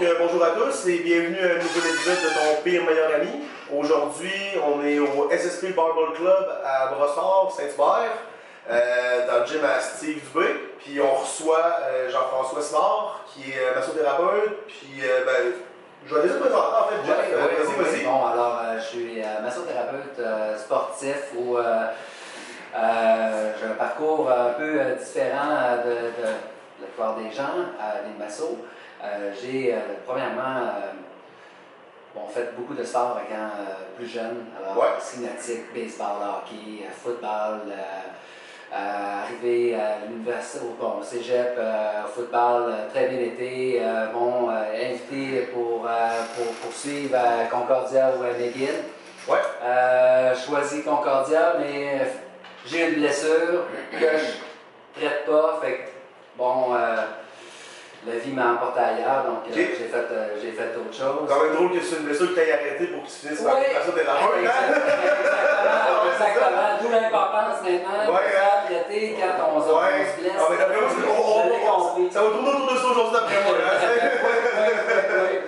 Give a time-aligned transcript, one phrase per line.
[0.00, 3.14] Donc, euh, bonjour à tous et bienvenue à un nouvel épisode de ton pire meilleur
[3.16, 3.28] ami.
[3.70, 4.32] Aujourd'hui,
[4.64, 8.12] on est au SSP Barbell Club à Brossard, Saint-Hubert,
[8.70, 10.46] euh, dans le gym à Steve Dubé.
[10.78, 14.66] Puis on reçoit euh, Jean-François Simard, qui est massothérapeute.
[14.68, 15.52] Puis, ben,
[16.06, 17.18] je vais laisser te présenter en fait, Jeff.
[17.18, 18.04] Ouais, vas-y, vas-y.
[18.04, 20.18] Bon, alors, je suis massothérapeute
[20.58, 26.28] sportif où euh, j'ai un parcours un peu différent de, de
[26.80, 27.52] la plupart des gens,
[28.06, 28.56] des massos.
[29.02, 30.92] Euh, j'ai, euh, premièrement, euh,
[32.14, 34.44] bon, fait beaucoup de sport quand euh, plus jeune.
[34.62, 34.88] Alors, Ouais.
[35.00, 37.60] ski nautique, baseball, hockey, football.
[37.68, 37.74] euh,
[38.72, 41.58] euh, arrivé à l'université, au bon, au cégep,
[42.14, 43.82] football, très bien été,
[44.12, 45.88] bon, invité pour,
[46.36, 48.84] pour poursuivre à Concordia ou à McGill.
[49.26, 50.34] Ouais.
[50.36, 52.12] Choisi Concordia, mais
[52.64, 55.88] j'ai une blessure que je traite pas, fait
[56.38, 56.72] bon,
[58.06, 59.56] la vie m'a emporté ailleurs, donc euh, Ok.
[59.56, 61.28] j'ai fait, euh, j'ai fait autre chose.
[61.28, 63.42] Quand même drôle que c'est une blessure que tu aies arrêtée pour que tu finisses
[63.42, 63.64] par Oui.
[63.68, 64.40] faire ça thérapeute.
[64.40, 64.40] hein?
[64.40, 66.68] Exactement, exactement.
[66.80, 70.06] D'où l'importance maintenant Ouais, de faire traiter quand on, se- on Ouais.
[70.08, 70.32] se blesse.
[70.40, 73.52] Ah, mais d'après moi, on- ça va tourner autour de ça aujourd'hui d'après moi.
[73.52, 73.60] Oui,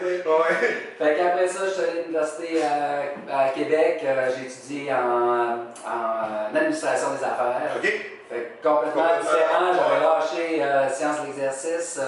[0.02, 0.20] oui.
[0.20, 0.28] Hein?
[0.28, 0.54] ouais.
[0.98, 4.00] Fait qu'après ça, je suis allé à l'université à, à Québec.
[4.04, 5.56] Euh, j'ai étudié en,
[5.88, 7.72] en administration des affaires.
[7.76, 7.82] Ok.
[8.30, 9.72] Fait complètement Complètement, différent.
[9.72, 10.06] J'avais ouais.
[10.06, 12.00] lâché euh, sciences de l'exercice,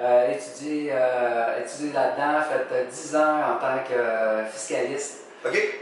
[0.00, 5.20] euh, euh, étudié, euh, étudié là-dedans, fait euh, 10 ans en tant que euh, fiscaliste.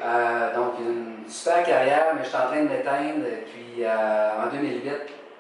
[0.05, 3.27] Euh, donc, une super carrière, mais je suis en train de m'éteindre.
[3.27, 4.93] Et puis, euh, en 2008,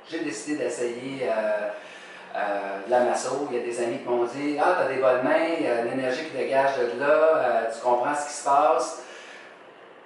[0.09, 1.69] j'ai décidé d'essayer euh,
[2.37, 2.39] euh,
[2.87, 3.49] de la masso.
[3.51, 5.69] Il y a des amis qui m'ont dit Ah, t'as des bonnes mains, il y
[5.69, 9.03] a l'énergie qui dégage de là, euh, tu comprends ce qui se passe.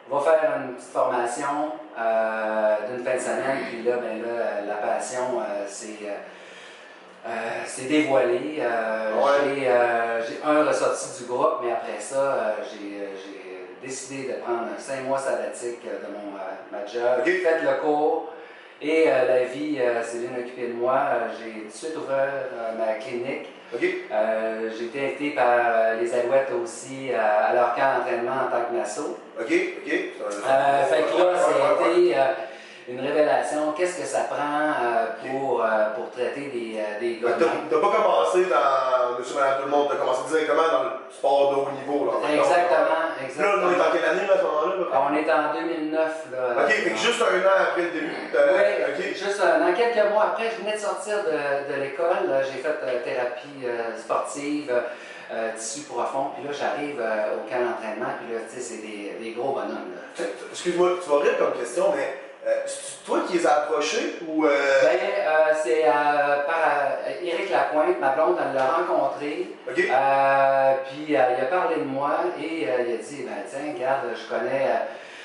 [0.08, 4.74] Va faire une petite formation euh, d'une fin de semaine, puis là, ben là, la
[4.76, 6.06] passion, euh, c'est.
[6.06, 6.14] euh,
[7.26, 7.30] euh,
[7.66, 8.58] c'est dévoilé.
[8.60, 9.54] Euh, Ouais.
[9.56, 13.06] j'ai, euh, j'ai un ressorti du groupe, mais après ça, euh, j'ai, euh,
[13.82, 17.22] décidé de prendre cinq mois sabbatique euh, de mon, euh, ma job.
[17.24, 18.32] J'ai fait le cours
[18.82, 21.00] et euh, la vie euh, s'est bien occupée de moi.
[21.12, 23.48] Euh, J'ai tout de suite ouvert euh, ma clinique.
[24.12, 28.50] Euh, j'ai été invité par euh, les Alouettes aussi euh, à leur camp d'entraînement en
[28.50, 29.18] tant que masso.
[29.38, 29.46] Ok.
[29.50, 29.92] Ok.
[29.92, 32.22] Euh, fait que là, ça a été euh,
[32.88, 33.72] une révélation.
[33.76, 35.66] Qu'est-ce que ça prend euh, pour, euh,
[35.96, 39.88] pour traiter des, euh, des gars T'as pas commencé dans Monsieur, Madame, tout le monde,
[39.90, 42.06] t'as commencé directement dans le sport de haut niveau.
[42.06, 42.34] Là, en fait.
[42.38, 43.70] Exactement, Là, on est exactement.
[43.84, 44.84] dans quelle année là, à ce moment-là?
[44.86, 44.98] près?
[45.02, 46.26] On est en 2009.
[46.32, 48.14] Là, Ok, fait que juste un an après le début.
[48.32, 49.04] Oui, Ok.
[49.16, 52.30] juste dans quelques mois après, je venais de sortir de, de l'école.
[52.46, 54.70] J'ai fait euh, thérapie euh, sportive,
[55.32, 56.30] euh, tissu profond.
[56.36, 58.14] Puis là, j'arrive euh, au camp d'entraînement.
[58.22, 59.90] Puis là, tu sais, c'est des, des gros bonhommes.
[59.96, 60.24] là.
[60.52, 62.14] Excuse-moi, tu vas rire comme question, mais
[63.36, 64.44] qui les as approchés ou.
[64.46, 64.50] Euh...
[64.82, 65.90] Ben, euh, c'est euh,
[66.46, 66.56] par
[67.06, 69.48] euh, Éric Lapointe, ma blonde, elle l'a rencontré.
[69.74, 69.88] Puis
[71.08, 72.10] il a parlé de moi
[72.40, 74.66] et il a dit ben tiens, regarde, je connais,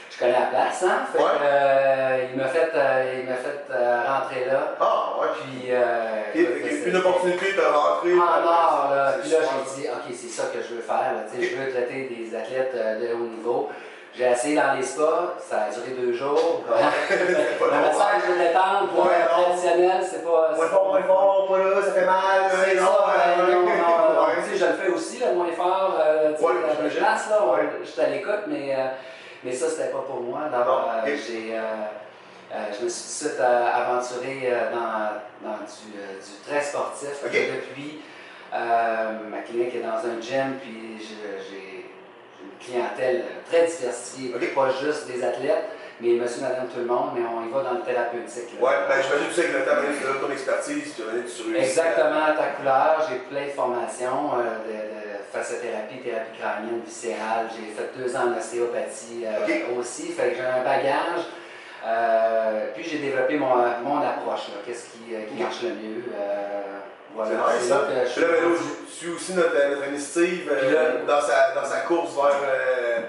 [0.09, 1.05] je connais la place, hein.
[1.11, 2.29] Fait Ouais.
[2.31, 2.71] il m'a fait,
[3.19, 4.75] il m'a fait rentrer là.
[4.79, 5.27] Ah, ouais.
[5.35, 8.13] Puis Ok, fait que une opportunité de rentrer.
[8.13, 9.13] en or, là.
[9.21, 10.95] Puis là, j'ai dit, OK, c'est ça que je veux faire.
[11.13, 11.23] là.
[11.33, 13.69] Je veux traiter des athlètes de haut niveau.
[14.13, 16.63] J'ai essayé dans les spas, ça a duré deux jours.
[16.67, 20.51] Pas Le massage de détente pour Ouais, traditionnel, c'est pas.
[20.55, 22.51] Moins fort, moins fort, pas là, ça fait mal.
[22.65, 24.27] C'est ça, non, ben, non, non, non.
[24.27, 24.33] ouais.
[24.43, 27.39] Tu sais, je le fais aussi, le moins fort, euh, tu Ouais, la place, là,
[27.85, 28.87] suis à l'écoute, mais, euh,
[29.43, 30.41] mais ça, c'était pas pour moi.
[30.51, 31.61] Non, euh, j'ai, euh,
[32.53, 36.49] euh, je me suis tout de suite euh, aventuré euh, dans, dans du, euh, du
[36.49, 37.23] très sportif.
[37.25, 37.31] Ok.
[37.31, 38.01] Depuis,
[38.51, 41.80] ma clinique est dans un gym, puis j'ai
[42.63, 45.65] clientèle très diversifiée, pas juste des athlètes,
[45.99, 48.49] mais monsieur, madame, tout le monde, mais on y va dans le thérapeutique.
[48.59, 51.69] Ouais, ben j'imagine que tu sais que donné, tu as ton expertise, tu tu réussis.
[51.69, 53.05] Exactement à ta couleur.
[53.09, 54.73] J'ai plein de formations euh, de,
[55.53, 56.01] de thérapie
[56.39, 57.47] crânienne, viscérale.
[57.53, 59.79] J'ai fait deux ans en ostéopathie euh, Ok.
[59.79, 60.11] aussi.
[60.13, 61.23] Fait que j'ai un bagage.
[61.85, 64.49] Euh, puis j'ai développé mon, mon approche.
[64.65, 66.03] Qu'est-ce qui, euh, qui marche le mieux?
[66.13, 66.80] Euh,
[67.15, 67.31] voilà.
[67.59, 67.75] C'est ça.
[67.75, 68.57] là que je Puis là, ben, là,
[68.87, 72.99] je suis aussi notre, notre ami Steve euh, dans, sa, dans sa course vers, euh,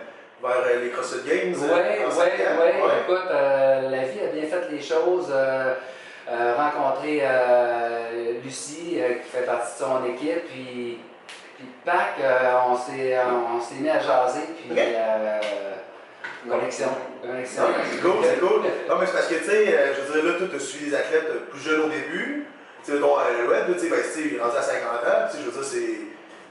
[0.43, 1.55] vers euh, les CrossFit Games.
[1.55, 2.25] Oui, euh, oui,
[2.61, 2.91] oui.
[3.03, 5.29] Écoute, euh, la vie a bien fait les choses.
[5.31, 5.75] Euh,
[6.31, 11.01] euh, rencontré euh, Lucie, euh, qui fait partie de son équipe, puis,
[11.57, 15.41] puis Pac, euh, on s'est mis à jaser, puis euh,
[16.49, 16.89] connexion.
[17.21, 17.63] Connexion.
[17.91, 18.63] C'est cool, c'est cool.
[18.89, 20.97] Non, mais c'est parce que, tu sais, euh, je dire, là, tu as suivi des
[20.97, 22.47] athlètes euh, plus jeunes au début.
[22.83, 25.29] Sais, à l'Alouette, là, tu sais, ben, il est rendu à 50 ans.
[25.31, 25.69] Tu sais, je veux dire,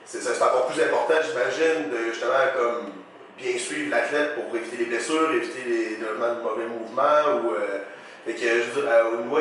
[0.06, 2.92] c'est- encore plus important, j'imagine, de justement, comme,
[3.38, 7.42] bien suivre l'athlète pour éviter les blessures, éviter les développements de mauvais mouvements.
[7.44, 7.80] Ou, euh,
[8.25, 9.39] fait que, je veux dire, euh, au niveau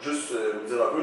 [0.00, 1.02] juste euh, me dire un peu,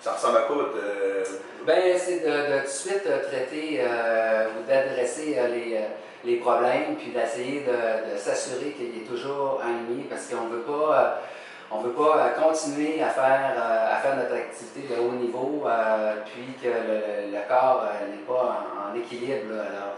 [0.00, 1.24] ça ressemble à quoi euh,
[1.66, 5.80] Ben, c'est de, tout de suite euh, traiter euh, ou d'adresser euh, les, euh,
[6.24, 11.20] les problèmes, puis d'essayer de, s'assurer qu'il est toujours aligné, parce qu'on veut pas,
[11.70, 15.64] on veut pas euh, continuer à faire, euh, à faire notre activité de haut niveau,
[15.66, 18.56] euh, puis que le, le corps n'est pas
[18.88, 19.52] en, en équilibre.
[19.54, 19.62] là.
[19.62, 19.94] Alors,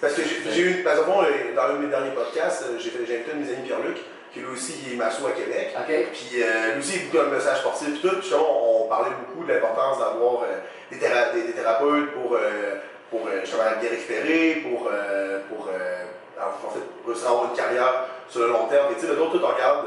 [0.00, 1.10] Parce que j'ai eu, par exemple,
[1.56, 3.98] dans un de mes derniers podcasts, j'ai invité un de mes amis Pierre-Luc,
[4.32, 5.74] qui lui aussi il est masso à Québec.
[6.12, 8.16] Puis euh, lui aussi, il beaucoup dans le message sportif et tout.
[8.20, 10.58] Puis on parlait beaucoup de l'importance d'avoir euh,
[10.90, 12.76] des, théra- des- des thérapeutes pour, euh,
[13.10, 14.88] pour justement bien récupérer, pour,
[15.48, 18.90] pour en fait, réussir à avoir une carrière sur le long terme.
[18.92, 19.86] Et tu sais, mettons, toi, tu regardes,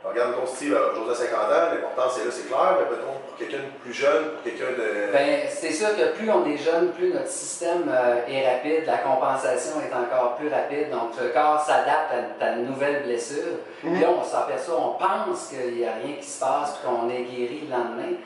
[0.00, 3.20] tu regardes ton euh, aujourd'hui à 50 ans, l'importance c'est là, c'est clair, mais mettons,
[3.20, 5.12] pour quelqu'un de plus jeune, pour quelqu'un de.
[5.12, 8.98] Ben, c'est sûr que plus on est jeune, plus notre système euh, est rapide, la
[8.98, 13.60] compensation est encore plus rapide, donc le corps s'adapte à ta nouvelle blessure.
[13.82, 13.92] Mhm.
[13.92, 17.10] Puis là, on s'aperçoit, on pense qu'il n'y a rien qui se passe, puis qu'on
[17.10, 18.16] est guéri le lendemain.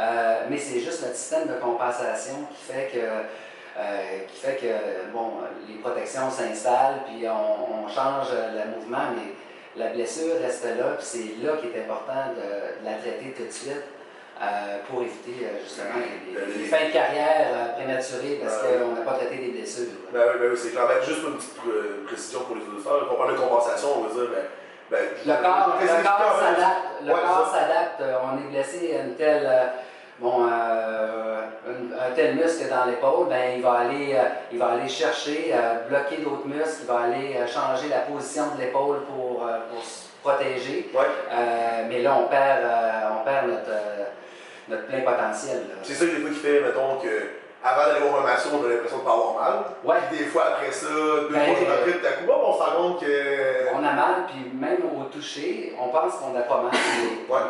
[0.00, 5.12] Euh, mais c'est juste notre système de compensation qui fait que, euh, qui fait que
[5.12, 5.34] bon,
[5.68, 9.34] les protections s'installent, puis on, on change le mouvement, mais
[9.76, 13.44] la blessure reste là, puis c'est là qu'il est important de, de la traiter tout
[13.46, 13.84] de suite.
[14.42, 18.78] euh, pour éviter euh, justement les, les- fins de carrière euh, prématurées parce Ouais.
[18.80, 19.92] qu'on n'a pas traité des blessures.
[20.14, 20.88] Ben oui, ben oui, c'est clair.
[20.88, 24.14] Ben, juste une petite précision pour les auditeurs, quand on parle de compensation, on va
[24.14, 24.44] dire, ben.
[24.90, 27.04] ben Le corps, le s'adapte.
[27.04, 28.00] Le Ouais, corps s'adapte.
[28.00, 29.44] On est blessé à une telle,
[30.20, 34.22] bon, euh, un tel muscle dans l'épaule, ben, il, va aller, euh,
[34.52, 38.60] il va aller chercher, euh, bloquer d'autres muscles, il va aller changer la position de
[38.62, 40.90] l'épaule pour, pour se protéger.
[40.94, 41.06] Ouais.
[41.88, 42.60] Mais là, on perd,
[43.20, 43.70] on perd notre,
[44.68, 45.62] notre plein potentiel.
[45.82, 48.98] C'est ça, des fois, qui fait, mettons, que avant d'aller voir un on a l'impression
[48.98, 49.58] de pas avoir mal.
[49.84, 49.96] Ouais.
[50.08, 52.58] Puis des fois, après ça, deux, Ben, trois jours après, tout à coup, on se
[52.58, 53.74] rend compte que.
[53.74, 56.72] On a mal, puis même au toucher, on pense qu'on n'a pas mal.
[56.72, 57.40] mais Ouais.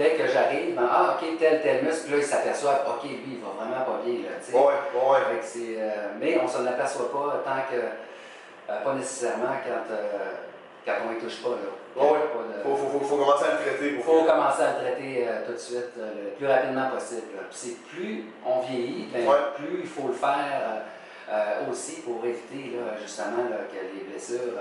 [0.00, 3.40] Dès que j'arrive, ben, ah, ok, tel, tel muscle, là, ils s'aperçoivent, ok, lui, il
[3.44, 4.56] va vraiment pas bien, là, tu sais.
[4.56, 5.20] Ouais, ouais.
[5.28, 9.60] Fait que c'est, euh, mais on ne s'en aperçoit pas tant que, euh, pas nécessairement
[9.62, 10.40] quand, euh,
[10.86, 12.02] quand on ne touche pas, là.
[12.02, 14.78] Ouais, de- Faut, faut, faut, faut commencer à le traiter il faut commencer à le
[14.80, 17.36] traiter tout de suite, le plus rapidement possible.
[17.50, 19.36] c'est plus on vieillit, ben, Ouais.
[19.56, 20.80] plus il faut le faire
[21.70, 24.54] aussi pour éviter là, justement là, que les blessures,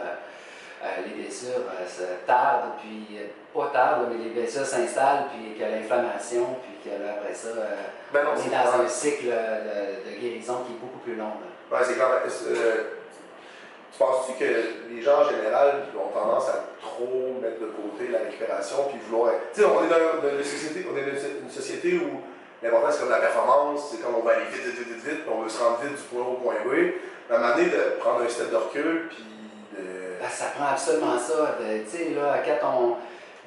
[1.06, 5.64] les blessures euh, se tardent, puis euh, pas tardent, mais les blessures s'installent, puis que
[5.64, 7.76] l'inflammation, puis que là, après ça, euh,
[8.14, 8.81] Ben non, on est dans clair.
[8.81, 11.31] un cycle de, de guérison qui est beaucoup plus long.
[11.84, 12.08] c'est clair.
[12.10, 12.84] Euh,
[13.92, 14.46] tu penses-tu que
[14.92, 19.34] les gens en général ont tendance à trop mettre de côté la récupération puis vouloir.
[19.54, 22.22] Tu sais, on est dans, une société, on est dans une société où
[22.64, 25.34] l'important c'est comme la performance, c'est comme on va aller vite, vite, vite, vite, puis
[25.34, 26.94] on veut se rendre vite du point A au point B.
[27.30, 29.39] Mais à un moment donné, de prendre un step de recul puis.
[30.19, 31.56] Ben, ça prend absolument ça.
[31.60, 32.95] de- Tu sais, là, quand on.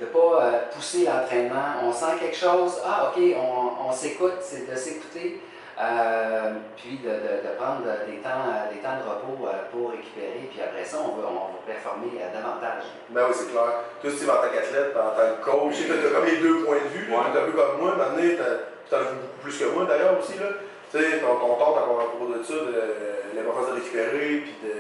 [0.01, 4.69] de pas euh, pousser l'entraînement, on sent quelque chose, ah, ok, on, on s'écoute, c'est
[4.69, 5.39] de s'écouter,
[5.79, 9.93] euh, puis de, de- de prendre des temps, euh, des temps de repos euh, pour
[9.93, 12.83] récupérer, puis après ça, on va, on va performer davantage.
[13.11, 13.85] Ben oui, c'est clair.
[14.01, 16.83] Toi, Steve, en tant qu'athlète, en tant que coach, tu t'as comme les deux points
[16.83, 17.23] de vue, Ouais.
[17.33, 18.45] t'es un peu comme moi, maintenant,
[18.91, 20.49] t'en as beaucoup plus que moi d'ailleurs aussi, là.
[20.91, 24.57] Tu sais, ton, ton tort encore à propos de ça, de l'importance de récupérer, puis
[24.65, 24.75] de.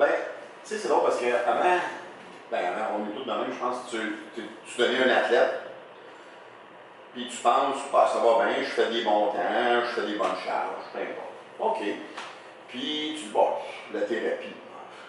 [0.00, 0.08] Ben,
[0.68, 1.80] tu sais, c'est drôle parce qu'avant,
[2.50, 3.96] ben avant, on est tous dans le même, je pense, tu,
[4.34, 5.60] tu, tu deviens un athlète,
[7.14, 9.38] puis tu penses, ah, ça va bien, je fais des bons temps,
[9.86, 11.28] je fais des bonnes charges, peu importe.
[11.80, 11.84] OK.
[12.68, 13.48] Puis tu bon,
[13.94, 14.52] la thérapie,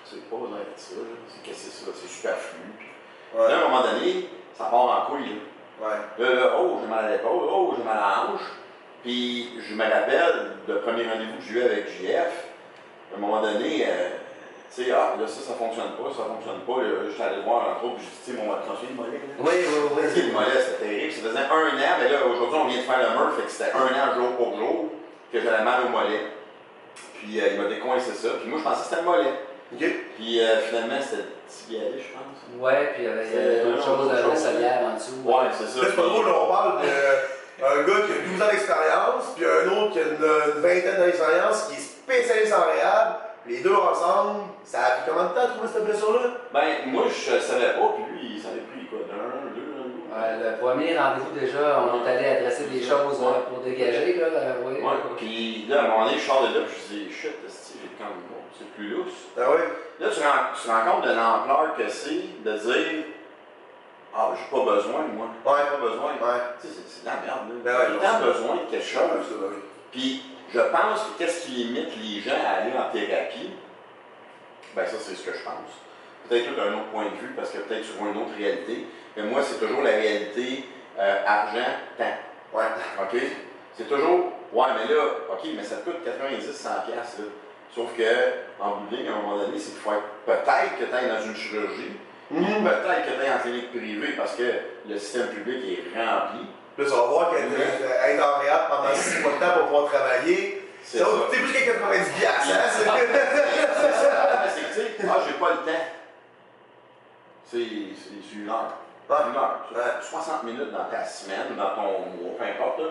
[0.05, 0.95] c'est pas besoin de ça,
[1.27, 2.59] c'est que c'est ça, c'est superflu.
[2.77, 2.87] Puis,
[3.35, 3.47] Ouais.
[3.47, 5.29] Là, à un moment donné, ça part en couille.
[5.29, 5.87] là.
[5.87, 6.25] Ouais.
[6.25, 8.41] Là, là, oh, j'ai mal à l'épaule, oh, j'ai mal à la hanche.
[9.03, 12.45] Puis je me rappelle le premier rendez-vous que j'ai eu avec JF.
[13.13, 14.09] À un moment donné, euh,
[14.69, 16.77] tu sais, ah, là, ça, ça fonctionne pas, ça fonctionne pas.
[16.85, 19.17] Là, j'étais allé voir autres, puis j'ai dit, tu sais, mon transfert de mollet.
[19.17, 19.33] là.
[19.41, 21.11] Oui, oui, Tu sais, le mollet, c'était terrible.
[21.13, 23.51] Ça faisait un an, mais là, aujourd'hui, on vient de faire le Murph, fait que
[23.51, 24.85] c'était un an jour pour jour
[25.33, 26.21] que j'avais mal au mollet.
[27.17, 28.29] Puis euh, il m'a décoincé ça.
[28.39, 29.33] Puis moi, je pensais que c'était le mollet.
[29.73, 29.83] OK?
[30.15, 32.37] Puis euh, finalement, c'était tibialis, je pense.
[32.57, 34.43] Ouais, puis il y avait d'autres un choses de chose.
[34.43, 35.21] solière en dessous.
[35.25, 35.85] Ouais, c'est ça.
[35.85, 39.65] C'est pas drôle, là, on parle d'un gars qui a 12 ans d'expérience, puis un
[39.69, 43.28] autre qui a une, une vingtaine d'expérience, qui est spécialiste en réhab.
[43.47, 46.29] Les deux ensemble, ça a pris combien de temps à trouver cette blessure-là?
[46.53, 50.43] Ben, moi, je savais pas, puis lui, il savait plus quoi, d'un, deux, un, deux.
[50.43, 54.15] Ouais, le premier rendez-vous, déjà, on est allé adresser des choses là, pour dégager.
[54.15, 54.73] Là, euh, oui.
[54.83, 57.31] Ouais, puis là, à un moment donné, je sors de là, puis je dis, shit,
[57.41, 59.13] j'ai quand même bon, c'est plus lousse.
[59.37, 59.61] Ah oui?
[59.99, 63.03] Là, tu, rends, tu rends compte de l'ampleur que c'est de dire,
[64.15, 65.27] ah, j'ai pas besoin, moi.
[65.45, 65.59] Ouais.
[65.63, 66.11] J'ai pas besoin.
[66.13, 66.39] Ouais.
[66.61, 67.55] Tu sais, c'est- de la merde, là.
[67.63, 69.37] Ben ouais, J'ai besoin de quelque Chose.
[69.91, 70.21] Puis,
[70.53, 73.51] je pense que qu'est-ce qui limite les gens à aller en thérapie,
[74.75, 75.71] ben ça, c'est ce que je pense.
[76.27, 78.85] Peut-être tout un autre point de vue, parce que peut-être sur une autre réalité.
[79.17, 80.65] Mais moi, c'est toujours la réalité
[80.99, 82.17] euh, argent, temps.
[82.53, 82.63] Ouais.
[83.01, 83.21] OK?
[83.75, 85.01] C'est toujours, ouais, mais là,
[85.31, 87.25] OK, mais ça te coûte 90, 100 piastres, là.
[87.73, 88.03] Sauf que,
[88.59, 91.21] en bout à un moment donné, c'est qu'il faut être, peut-être que tu ailles dans
[91.21, 91.93] une chirurgie,
[92.31, 92.63] Mhm.
[92.63, 94.43] peut-être que tu ailles en clinique privée parce que
[94.87, 96.45] le système public est rempli.
[96.79, 99.85] Là, tu vas voir qu'être être en réhab pendant 6 mois de temps pour pouvoir
[99.91, 102.69] travailler, C'est ça va coûter plus que 90 piastres, hein?
[102.71, 102.85] c'est-
[103.81, 105.85] C'est ça, c'est que, tu sais, ah, j'ai pas le temps.
[107.51, 108.73] C'est c'est- c'est une heure.
[109.09, 109.59] Une heure.
[109.75, 109.81] Ouais.
[110.01, 112.81] 60 minutes dans ta semaine, dans ton mois, peu importe.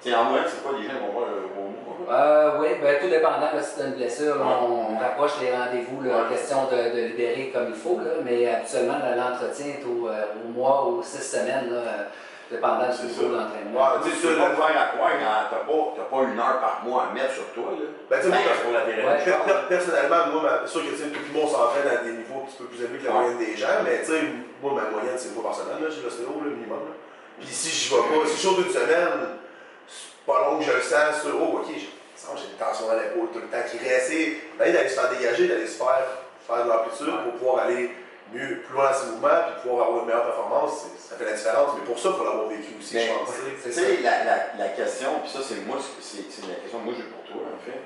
[0.00, 2.14] sais, en moyenne, c'est quoi les gens vont voir le au mois?
[2.18, 4.68] Euh, oui, ben, tout dépendant là, si tu as une blessure, là, Ouais.
[4.68, 6.28] on rapproche les rendez-vous, Ouais.
[6.30, 10.24] question de, de libérer comme il faut, là, mais habituellement là, l'entretien est au, euh,
[10.44, 12.02] au mois ou six semaines, là, euh,
[12.50, 13.42] dépendant du C'est niveau ça.
[13.42, 13.74] d'entraînement.
[13.80, 16.80] Ouais, Tu sais, tu faire à quoi quand t'as pas, t'as pas une heure par
[16.84, 17.86] mois à mettre sur toi, là.
[18.10, 21.34] Ben, tu sais, Ben, pour la Personnellement, moi, c'est sûr que tu sais, tout le
[21.40, 23.82] monde s'entraîne à des niveaux un petit peu plus élevés que la moyenne des gens,
[23.84, 24.20] mais tu sais,
[24.62, 26.86] moi, ma moyenne, c'est une fois par semaine, là, chez l'ostéo, le minimum.
[26.86, 26.94] là.
[27.38, 29.42] Puis si je vais pas, si je saute une semaine,
[29.86, 31.90] c'est pas long que je le sens sur, oh, ok, j'ai
[32.36, 34.10] j'ai une tension à l'épaule tout le temps qui reste,
[34.58, 36.02] d'aller d'aller se faire dégager, d'aller se faire,
[36.46, 37.90] faire de l'amplitude pour pouvoir aller
[38.32, 41.24] mieux, plus loin dans ses mouvements, puis pouvoir avoir une meilleure performance, c'est- ça fait
[41.24, 43.76] la différence, mais pour ça, il faut l'avoir vécu aussi, Mais, je pense.
[43.96, 46.94] tu la, la, la question, puis ça, c'est moi, c'est c'est la question que moi
[46.96, 47.78] j'ai pour toi, en fait.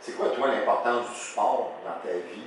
[0.00, 2.46] C'est quoi, toi, l'importance du sport dans ta vie?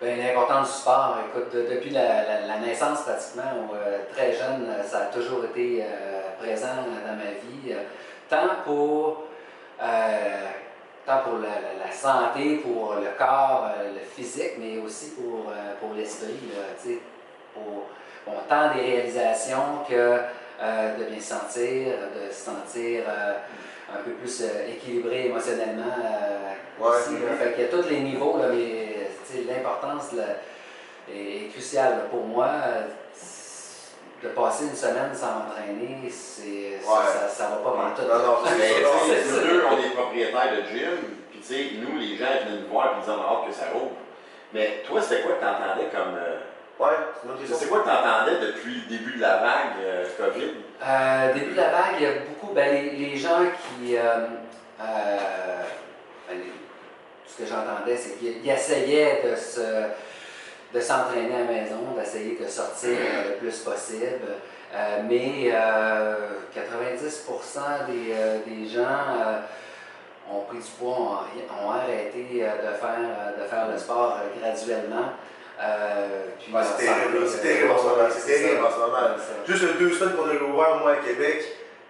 [0.00, 4.32] Ben, L'importance du sport, écoute, de- depuis la, la- la naissance pratiquement, ou, euh, très
[4.32, 6.76] jeune, ça a toujours été euh, présent
[7.06, 7.82] dans ma vie, euh,
[8.28, 9.24] tant pour,
[9.82, 10.48] euh,
[11.06, 15.50] tant pour la, la- la santé, pour le corps, euh, le physique, mais aussi pour,
[15.50, 16.40] euh, pour l'esprit,
[18.48, 20.18] tant des réalisations que
[20.62, 23.34] euh, de bien se sentir, de se sentir euh,
[23.94, 25.84] un peu plus euh, équilibré émotionnellement
[26.78, 26.88] Ouais.
[26.88, 27.32] aussi, là.
[27.38, 29.08] Fait qu'il y a tous les niveaux, là, mais
[29.48, 30.24] l'importance là,
[31.10, 32.48] est cruciale là, pour moi.
[34.22, 37.06] De passer une semaine sans m'entraîner, c'est, ça- Ouais.
[37.06, 38.02] ça, ça va pas en tout.
[38.02, 40.98] Non, non, c'est Mais nous deux, on est propriétaires de gym,
[41.30, 43.14] puis tu sais, nous, les gens viennent nous voir et ils disent,
[43.46, 43.90] que ça roule.
[44.54, 46.16] Mais toi, c'était quoi que tu entendais comme.
[46.78, 47.56] Ouais, c'est une autre question.
[47.58, 50.50] c'est quoi que tu entendais depuis le début de la vague euh, COVID?
[50.86, 53.40] Euh, début de la vague, il y a beaucoup, ben, les, les gens
[53.78, 53.96] qui.
[53.96, 54.02] euh,
[54.80, 55.16] euh,
[56.28, 56.52] ben, les-
[57.26, 59.60] ce que j'entendais, c'est qu'ils ils essayaient de se
[60.74, 62.90] de s'entraîner à la maison, d'essayer de sortir
[63.28, 64.26] le plus possible.
[64.74, 66.14] Euh, mais euh,
[66.54, 69.38] 90% des, euh, des gens euh,
[70.30, 71.24] ont pris du poids,
[71.60, 75.12] ont, ont arrêté euh, de faire, de faire le sport euh, graduellement.
[75.60, 79.16] Euh, puis Ouais, c'est terrible, c'est terrible en ce moment, c'est terrible en ce moment.
[79.16, 79.52] C'est.
[79.52, 81.44] Juste deux semaines qu'on a ouvert, moi, à Québec,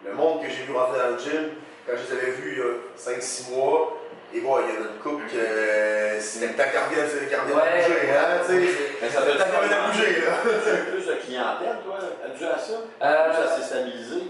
[0.04, 1.50] le monde que j'ai vu rentrer dans le gym,
[1.86, 3.98] quand je les avais vus il y a 5-6 mois,
[4.34, 7.26] et bon, il y en a une couple que euh, c'était le temps reviennent, c'est
[7.28, 8.72] qu'ils reviennent à Ouais, bouger, hein, tu sais.
[9.02, 10.82] Mais ça C'est le temps qu'ils reviennent à bouger, là.
[10.90, 11.98] plus de clientèle, toi,
[12.38, 12.72] dû à ça?
[13.02, 14.22] Euh, Plus ça s'est stabilisé?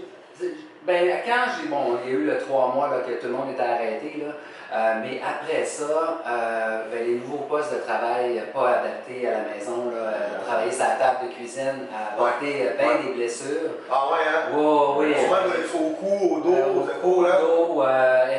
[0.87, 1.67] Ben, quand j'ai.
[1.67, 4.23] Bon, il y a eu le trois mois là, que tout le monde était arrêté,
[4.23, 4.31] là,
[4.73, 9.37] euh, mais après ça, euh, ben, les nouveaux postes de travail pas adaptés à la
[9.53, 13.03] maison, là, euh, travailler sur la table de cuisine, à apporter euh, bien Ouais.
[13.05, 13.71] des blessures.
[13.91, 14.55] Ah ouais, hein?
[14.97, 15.13] Oui.
[15.25, 17.39] Souvent, il faut au cou, au dos, aux épaules, hein?
[17.41, 17.83] dos,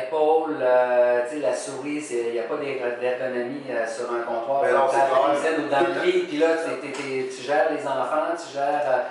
[0.07, 0.57] épaules,
[1.29, 4.79] tu sais, la souris, il n'y a pas d'er- d'ergonomie sur un comptoir, Ben sur
[4.79, 5.05] non, de clair.
[5.37, 9.05] cuisine ou dans le lit, puis là, tu gères les enfants, tu gères.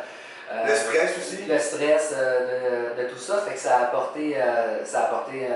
[0.53, 1.45] Euh, Le stress aussi?
[1.49, 5.05] le stress euh, de, de tout ça, fait que ça a apporté, euh, ça a
[5.05, 5.49] apporté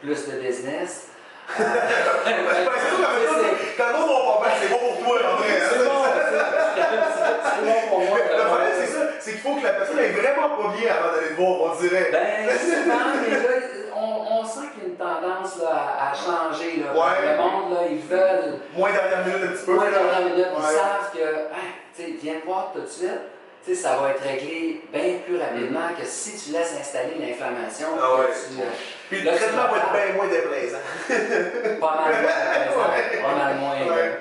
[0.00, 1.08] plus de business.
[3.76, 5.48] Quand le monde va pas c'est bon pour toi, en vrai.
[5.60, 8.18] c'est bon, c'est- c'est bon pour moi.
[8.18, 11.14] Le problème, c'est ça, c'est qu'il faut que la personne ait vraiment pas bien avant
[11.14, 12.08] d'aller te voir, on dirait.
[12.12, 16.80] Ben, souvent, mais là, on, on sent qu'il y a une tendance là, à, changer.
[16.84, 17.32] Là, Ouais.
[17.32, 19.72] Le monde, là, ils veulent, Moins dernière minute, un petit peu.
[19.74, 23.10] moins dernière minute, ils savent que, hein, tu sais, viens me voir tout de suite.
[23.64, 27.96] Tu sais, ça va être réglé bien plus rapidement que si tu laisses installer l'inflammation.
[27.96, 28.00] Mm.
[28.02, 28.26] Ah ouais.
[28.26, 28.64] tu, euh,
[29.08, 30.84] Puis le traitement va être bien moins déplaisant.
[31.80, 33.22] Pas mal moins.
[33.22, 33.96] Pas mal moins.
[33.96, 34.18] Ouais.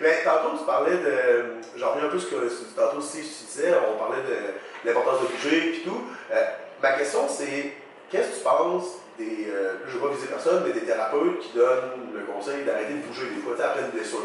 [0.00, 1.44] Mais tantôt, tu parlais de.
[1.76, 2.36] J'en reviens un peu ce que
[2.76, 6.02] tantôt, si tu disais, on parlait de l'importance de bouger et tout.
[6.32, 6.44] Euh,
[6.80, 7.72] ma question, c'est
[8.08, 9.48] qu'est-ce que tu penses des.
[9.50, 12.92] Euh, je ne vais pas viser personne, mais des thérapeutes qui donnent le conseil d'arrêter
[12.92, 14.20] de bouger des fois, après une blessure?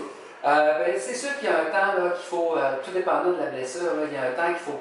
[0.45, 3.31] Euh, ben, c'est sûr qu'il y a un temps là, qu'il faut, euh, tout dépendant
[3.31, 4.79] de la blessure, là, il y a un temps qu'il faut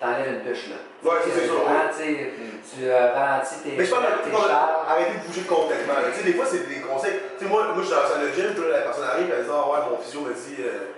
[0.00, 0.68] t'enlèves une bûche.
[0.68, 0.76] Là.
[1.04, 2.32] Ouais, c'est Tu- sûr, hein, ouais.
[2.68, 5.94] tu euh, ralentis tes, Mais je parle de tes parle de- de bouger complètement.
[6.12, 7.20] Tu sais, des fois, c'est des conseils.
[7.38, 9.04] Tu sais, moi, moi, je suis dans la salle de gym, puis là, la personne
[9.04, 10.92] arrive, elle dit Ah ouais, mon physio me dit, euh,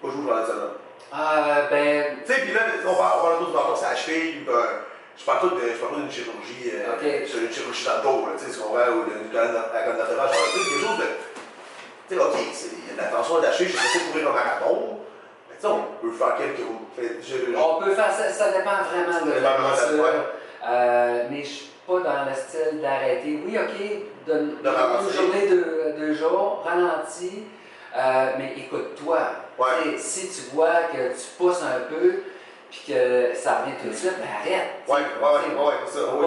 [0.00, 0.74] pas jouer pendant la semaine.
[1.16, 4.84] Euh, ben, Tu sais, puis là, on parle, on parle tout à la cheville, d'un-
[5.16, 8.28] je parle tout de- je parle pas d'une chirurgie, euh, une chirurgie dans le dos,
[8.36, 10.04] tu sais, ce qu'on voit, ou de- la colonne.
[10.08, 11.08] Je parle sais, quelque chose de.
[12.08, 14.98] Tu sais, ok, il y a de la tension attachée, je pas courir un marathon,
[15.48, 16.60] mais tu sais, on peut faire quelques.
[17.22, 19.56] je- on peut faire ça, ça dépend vraiment de la.
[20.68, 23.40] Euh, mais je suis pas dans le style d'arrêter.
[23.46, 27.44] Oui, ok, donne De une journée de deux jours, ralentis,
[27.96, 29.18] euh, mais écoute-toi.
[29.58, 29.96] Ouais.
[29.98, 32.14] Si tu vois que tu pousses un peu,
[32.76, 34.84] puis que ça revient tout de suite, ben arrête.
[34.84, 35.40] On oui, va
[35.88, 36.04] c'est ça.
[36.12, 36.20] On,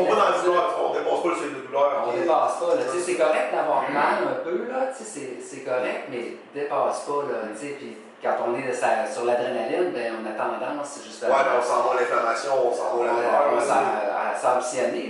[0.00, 2.04] on va dans le douleur, on dépasse pas le seuil de douleur.
[2.04, 2.82] On est- dépasse pas, là.
[2.84, 4.92] Tu sais, c'est correct d'avoir mal un peu, là.
[4.92, 7.38] Tu sais, c'est- correct, mais dépasse pas, là.
[7.56, 8.68] Tu sais, puis quand on est
[9.08, 11.32] sur l'adrénaline, ben, on a tendance, justement.
[11.32, 13.62] Ouais, mais on s'en va l'inflammation, on s'en va la on douleur.
[13.64, 14.36] s'en- à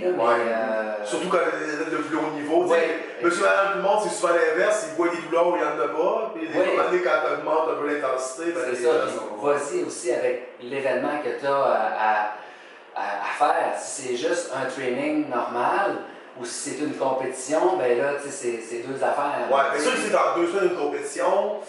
[0.03, 0.23] là, mais.
[0.23, 0.39] Ouais.
[0.47, 2.63] euh, Surtout quand des athlètes de plus haut niveau.
[2.63, 2.75] tu sais.
[2.75, 2.99] Ouais.
[3.21, 4.85] Monsieur, madame, tout le monde, c'est souvent l'inverse.
[4.89, 6.31] Ils voient des douleurs où il n'y en a pas.
[6.35, 8.89] Puis des fois, quand tu augmentes un peu l'intensité, ben, C'est ça,
[9.41, 12.21] vas-y aussi avec l'événement que tu as à,
[12.95, 13.05] à-
[13.37, 13.73] faire.
[13.79, 15.97] Si c'est juste un training normal
[16.39, 19.47] ou si c'est une compétition, ben là, tu sais, c'est- c'est deux affaires.
[19.51, 21.59] Ouais, mais sûr que c'est dans deux semaines une compétition,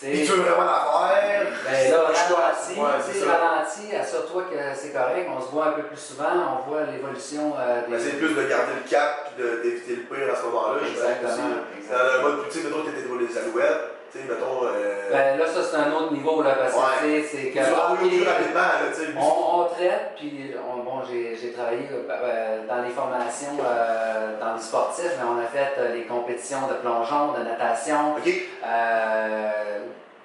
[0.00, 1.46] Tu veux vraiment la faire?
[1.64, 3.00] Ben là, ralentis, Ouais,
[3.30, 7.54] ralentis, assure-toi que c'est correct, on se voit un peu plus souvent, on voit l'évolution
[7.58, 7.98] euh, des...
[7.98, 10.80] c'est plus de garder le cap de- d'éviter le pire à ce moment-là.
[10.86, 11.48] Exactement.
[11.90, 13.95] Dans le mode, tu sais, mettons tu étais les alouettes,
[14.28, 14.64] mettons.
[14.66, 17.24] Euh, Ben là, ça c'est un autre niveau, là, parce que Ouais.
[17.30, 17.58] c'est que...
[17.58, 19.08] plus rapidement, là, tu sais.
[19.16, 24.54] on, on traite, puis on- bon, j'ai travaillé euh, euh, dans les formations euh, dans
[24.54, 28.32] le sportif, mais on a fait les compétitions de plongeon, de natation, Ok?
[28.66, 29.50] euh,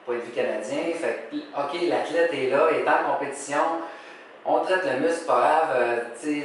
[0.06, 0.80] point de vue canadien.
[1.00, 3.62] Fait OK, l'athlète est là, il est en compétition,
[4.46, 6.44] on traite le muscle, pas grave, tu sais, il,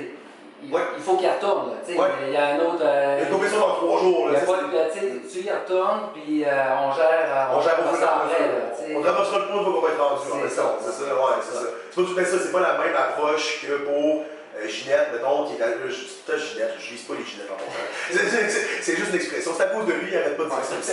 [0.72, 0.80] Ouais.
[0.96, 2.08] il faut qu'il retourne, là, Ouais.
[2.26, 2.82] il y a un autre...
[2.82, 4.38] euh, Il a une compétition dans trois jours, il y là.
[4.38, 7.94] a tu pas de- tu y retournes, puis euh, on gère, euh, On gère au
[7.94, 8.64] ça fur et à là.
[8.96, 10.20] On ramassera le point qu'on va être rendu.
[10.20, 10.76] en C'est fait, ça.
[10.80, 11.60] C'est ça, ouais, c'est ça.
[11.90, 14.24] C'est pas tout à fait ça, c'est pas la même approche que pour
[14.56, 17.52] euh, Ginette, mettons, qui est là, je dis à Ginette, je vise pas les Ginettes
[17.52, 17.86] en passant.
[18.80, 19.52] C'est- juste une expression.
[19.54, 20.74] C'est à cause de lui, il arrête pas de dire ça.
[20.74, 20.80] Un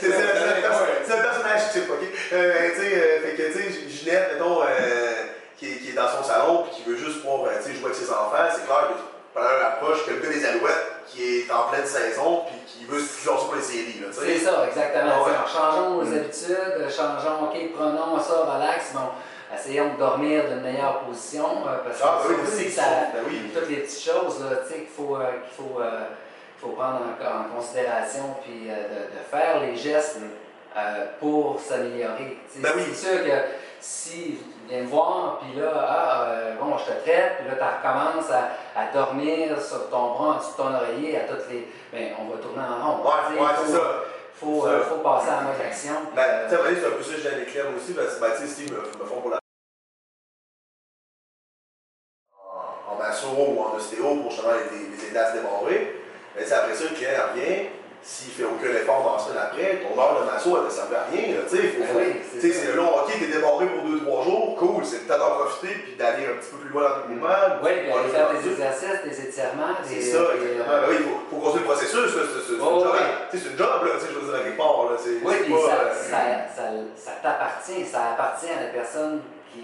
[0.00, 2.02] c'est un personnage type, ok?
[2.32, 4.66] Euh, tu sais, euh, fait que, tu sais, Ginette, mettons, euh,
[5.58, 7.94] qui, est, qui est dans son salon puis qui veut juste pouvoir euh, jouer avec
[7.96, 8.94] ses enfants, c'est clair que
[9.34, 13.00] pendant l'approche, que le gars des Alouettes qui est en pleine saison puis qui veut
[13.00, 15.12] se lancer pour les séries, C'est ça, exactement.
[15.16, 15.32] Ah ouais.
[15.52, 19.08] Changeons nos habitudes, changeons, OK, prenons ça, relax, bon,
[19.54, 22.82] essayons de dormir d'une meilleure position, euh, parce que Ah, ça ben oui, aussi, ça,
[23.12, 23.50] ben oui.
[23.54, 24.36] toutes les petites choses
[24.70, 26.04] qu'il faut, euh, qu'il faut, euh,
[26.60, 30.18] faut prendre en, en considération, puis euh, de, de faire les gestes
[31.18, 32.38] pour s'améliorer.
[32.56, 32.82] Ben oui.
[32.94, 33.30] C'est sûr que
[33.80, 37.54] si tu viens me voir, puis là, ah, euh, bon, je te traite, puis là,
[37.56, 41.68] tu recommences à, à dormir sur ton bras, de ton oreiller, à toutes les.
[41.92, 43.04] Ben, on va tourner en rond.
[43.04, 44.02] Ouais, il c'est faut- ça.
[44.34, 44.68] faut, Ça.
[44.72, 45.94] euh, faut passer à la mode action.
[46.14, 48.30] Ben, euh, tu sais, c'est un peu ça que viens d'écrire aussi, parce que, ben,
[48.36, 49.38] tu sais, Steve me, me font pour la.
[52.36, 55.94] En, en masso ou en ostéo pour justement les, les aider à se démarrer.
[56.36, 57.66] Mais après ça, le client revient,
[58.02, 60.96] s'il fait aucun effort dans la semaine après, ton heure de masso, elle ne servait
[60.96, 61.62] à rien, là, tu sais.
[61.76, 65.06] faut- Ben oui, c'est c'est long, ok, t'es démarré pour 2-3 jours, cool, c'est le
[65.10, 67.60] temps d'en profiter puis d'aller un petit peu plus loin dans ton mouvement.
[67.62, 69.74] Oui, puis faire des exercices, des étirements.
[69.84, 70.64] c'est ça, des- exactement.
[70.72, 73.38] Ben oui, il faut, faut continuer le processus, c'est Oh, une job, oui.
[73.38, 76.20] une job, là, je veux dire, à quelque part, là, Oui, puis ça, euh, ça,
[76.56, 76.64] ça,
[76.96, 79.20] ça t'appartient, ça appartient à la personne
[79.52, 79.60] qui,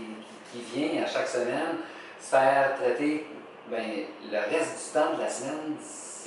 [0.53, 1.81] qui, qui vient à chaque semaine
[2.20, 3.27] se faire traiter
[3.70, 3.81] ben,
[4.31, 5.77] le reste du temps de la semaine.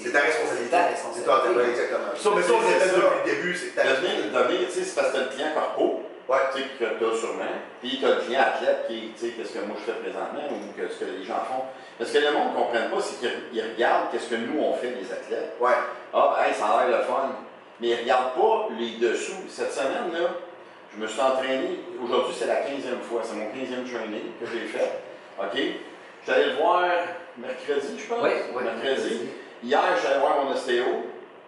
[0.03, 0.69] C'est ta responsabilité.
[0.69, 1.69] C'est ta responsabilité.
[1.71, 2.11] exactement.
[2.15, 4.29] Ça, mais ça, on l'a fait depuis le début, c'est ta responsabilité.
[4.29, 6.37] devenir, tu sais, c'est parce que t'as le client corpo, Ouais.
[6.53, 9.63] tu sais, que t'as sûrement, puis t'as le client athlète qui, tu sais, qu'est-ce que
[9.65, 11.63] moi je fais présentement ou que ce que les gens font.
[11.99, 14.59] Mais ce que le monde ne comprenne pas, c'est qu'ils ils regardent qu'est-ce que nous
[14.61, 15.55] on fait, les athlètes.
[15.59, 15.71] Ouais.
[16.13, 17.31] Ah, hey, ça a l'air le fun.
[17.79, 19.45] Mais ils ne regardent pas les dessous.
[19.47, 20.27] Cette semaine, là,
[20.93, 21.79] je me suis entraîné.
[22.03, 23.21] Aujourd'hui, c'est la 15e fois.
[23.23, 24.99] C'est mon 15e training que j'ai fait.
[25.39, 25.53] OK?
[25.55, 25.59] Je
[26.23, 26.83] suis allé le voir
[27.37, 28.19] mercredi, je pense.
[28.23, 28.63] Oui, oui.
[28.63, 29.29] Mercredi.
[29.63, 30.85] Hier, je suis allé voir mon ostéo.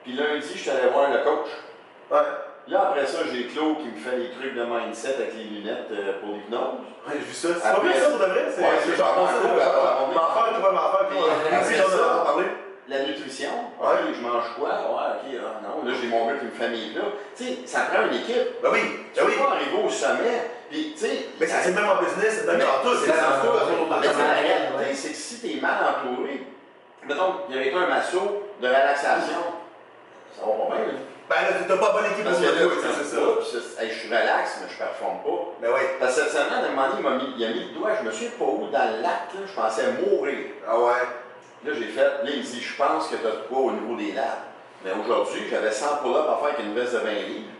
[0.03, 1.49] Puis lundi, je suis allé voir le coach.
[2.11, 2.17] Ouais.
[2.67, 5.89] Là, après ça, j'ai Claude qui me fait les trucs de mindset avec les lunettes
[5.91, 6.85] euh, pour l'hypnose.
[7.07, 7.47] Ouais, j'ai vu ça.
[7.55, 8.45] C'est pas bien ça pour de vrai?
[8.53, 11.07] C'est Ouais, c'est c'est genre M'en faire, tu vas m'en faire.
[11.09, 12.45] puis après ça- parler.
[12.89, 13.97] La nutrition, Ouais.
[14.15, 14.69] Je mange quoi?
[14.69, 15.85] Ouais, ok, ah, non.
[15.87, 17.11] Là, j'ai mon gars qui me fait mes plats.
[17.37, 18.61] Tu sais, ça prend une équipe.
[18.63, 18.79] Ben oui,
[19.13, 19.37] Tu ben peux oui.
[19.37, 20.41] pas arriver au sommet,
[20.71, 21.25] puis tu sais.
[21.39, 22.97] Mais c'est même en business, c'est même dans tout.
[22.97, 23.85] C'est dans tout.
[24.01, 26.41] Mais la réalité, c'est que si t'es mal entouré,
[27.07, 29.41] mettons, il y avait un masso de relaxation,
[30.35, 30.99] ça va pas bien, là.
[31.29, 33.21] Ben là, t'as pas bonne équipe Parce pour que là, c'est ça.
[33.39, 35.53] puis hey, je suis relax, mais je performe pas.
[35.61, 35.81] Ben oui.
[35.99, 37.73] Parce que cette semaine, à un moment donné, il m'a mis, il a mis le
[37.75, 40.37] doigt, je me souviens pas où, dans le lac, là, je pensais mourir.
[40.67, 41.05] Ah ouais.
[41.65, 43.95] Là, j'ai fait, là, il dit, je pense que tu as de quoi au niveau
[43.95, 44.41] des lattes.
[44.83, 47.51] Mais aujourd'hui, j'avais 100 pull-ups à faire avec une veste de 20 livres.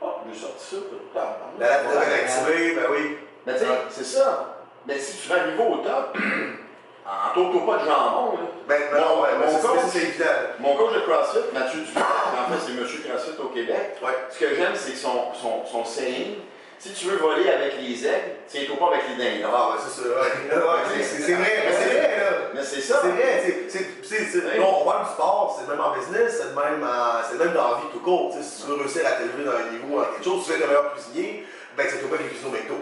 [0.00, 0.76] Oh, j'ai sorti ça.
[0.76, 1.36] tout le temps.
[1.58, 3.18] La latte est activée, ben oui.
[3.46, 4.56] Mais tu sais, c'est ça.
[4.86, 6.16] Mais si tu veux arriver au top,
[7.08, 8.38] en tourne pas de jambon, là.
[8.68, 10.24] Ben ben non, ouais, Mon ben, c'est- coach- c'est évident.
[10.60, 13.96] Mon coach de CrossFit, Mathieu Dupont, en fait, c'est Monsieur CrossFit au Québec.
[14.02, 14.12] Ouais.
[14.30, 16.36] Ce que j'aime, c'est que son, son, son saying,
[16.80, 19.50] Si tu veux voler avec les aigles, tiens-toi pas avec les dindons.
[19.52, 20.08] Ah, ouais, c'est ça.
[20.14, 22.30] Ouais, c'est- c'est c'est vrai, mais c'est vrai, là.
[22.54, 23.00] Mais c'est ça.
[23.02, 27.36] C'est vrai, c'est- on parle du sport, c'est même en business, c'est même, en- c'est
[27.36, 28.30] même dans la vie tout court.
[28.32, 30.62] Tu si tu veux réussir à t'élever dans un niveau, quelque chose, tu veux être
[30.62, 31.44] le meilleur cuisinier,
[31.76, 32.74] ben c'est toi pas les cuisines au McDo.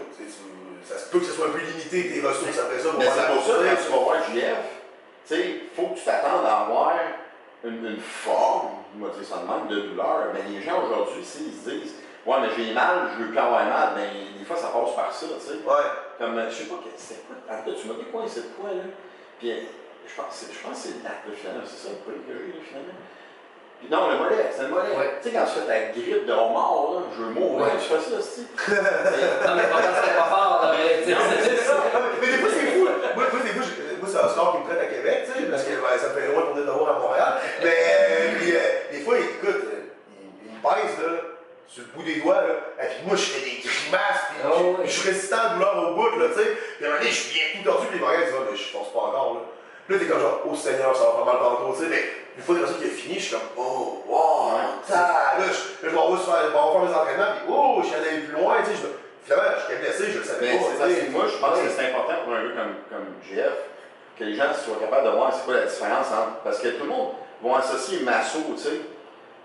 [0.87, 3.05] Ça se peut que ce soit un peu limité tes ressources après ça pour Mais
[3.05, 3.65] c'est pour ça, course.
[3.67, 4.57] quand tu vas voir JF,
[5.27, 6.93] tu sais, il faut que tu t'attendes à avoir
[7.63, 8.69] une, une forme,
[8.99, 10.31] on va dire ça de même, de douleur.
[10.33, 11.95] Mais les gens aujourd'hui, tu sais, ils se disent,
[12.25, 13.89] ouais, mais j'ai mal, je veux plus avoir mal.
[13.97, 15.59] Mais des fois, ça passe par ça, tu sais.
[15.65, 15.87] Ouais.
[16.17, 18.55] Comme, euh, je sais pas, que- c'était quoi, en cas, tu m'as dit quoi, c'est
[18.55, 18.87] quoi, là?
[19.39, 19.55] Puis, euh,
[20.07, 21.99] je pense, que c'est- je pense que c'est le lac, là, finalement, c'est ça le
[22.07, 22.99] prix que j'ai, là, finalement.
[23.91, 24.89] Non, le mollet, c'est le mollet.
[24.97, 25.21] Ouais.
[25.21, 27.71] Tu sais, quand tu fais ta grippe de homard, là, je veux mourir, Ouais.
[27.79, 28.41] tu fais ça, c'est
[29.47, 31.75] Non, mais pas c'est pas fort, là, mais tu sais, Non, mais c'est ça.
[32.19, 32.83] mais des fois, c'est fou.
[32.83, 35.31] Moi, moi, des fois, je- moi, c'est un sport qui me traite à Québec, tu
[35.39, 37.33] sais, parce que ben, ça me fait loin pour venir d'avoir à Montréal.
[37.63, 38.59] Mais euh, puis, euh,
[38.91, 39.93] des fois, écoute, euh,
[40.43, 41.13] il, pèse, là,
[41.67, 42.55] sur le bout des doigts, là.
[42.83, 45.49] Et puis moi, je fais des grimaces, puis Ah je- je suis résistant à la
[45.55, 46.49] douleur au bout, là, tu sais.
[46.77, 48.35] Puis à un moment donné, je suis bien tout tordu, puis les regards, ils disent,
[48.41, 49.39] Ah, mais je pense pas encore, là.
[49.85, 51.89] Puis là, t'es comme genre, oh Seigneur, ça va faire mal tantôt, tu sais.
[51.89, 52.03] Mais
[52.37, 54.63] une fois que la qui a fini, je suis comme, oh, wow, Ouais.
[54.87, 57.95] ça, là, je, je m'en vais faire, je faire mes entraînements, puis oh, je suis
[57.95, 58.77] allé plus loin, tu sais.
[58.77, 58.93] je me-
[59.27, 62.43] Finalement, j'étais blessé, je le savais pas, moi, je pense que c'est important pour un
[62.47, 63.57] gars comme, comme GF
[64.17, 66.39] que les gens soient capables de voir c'est quoi la différence entre.
[66.43, 67.09] Parce que tout le monde
[67.43, 68.81] va associer masso, tu sais.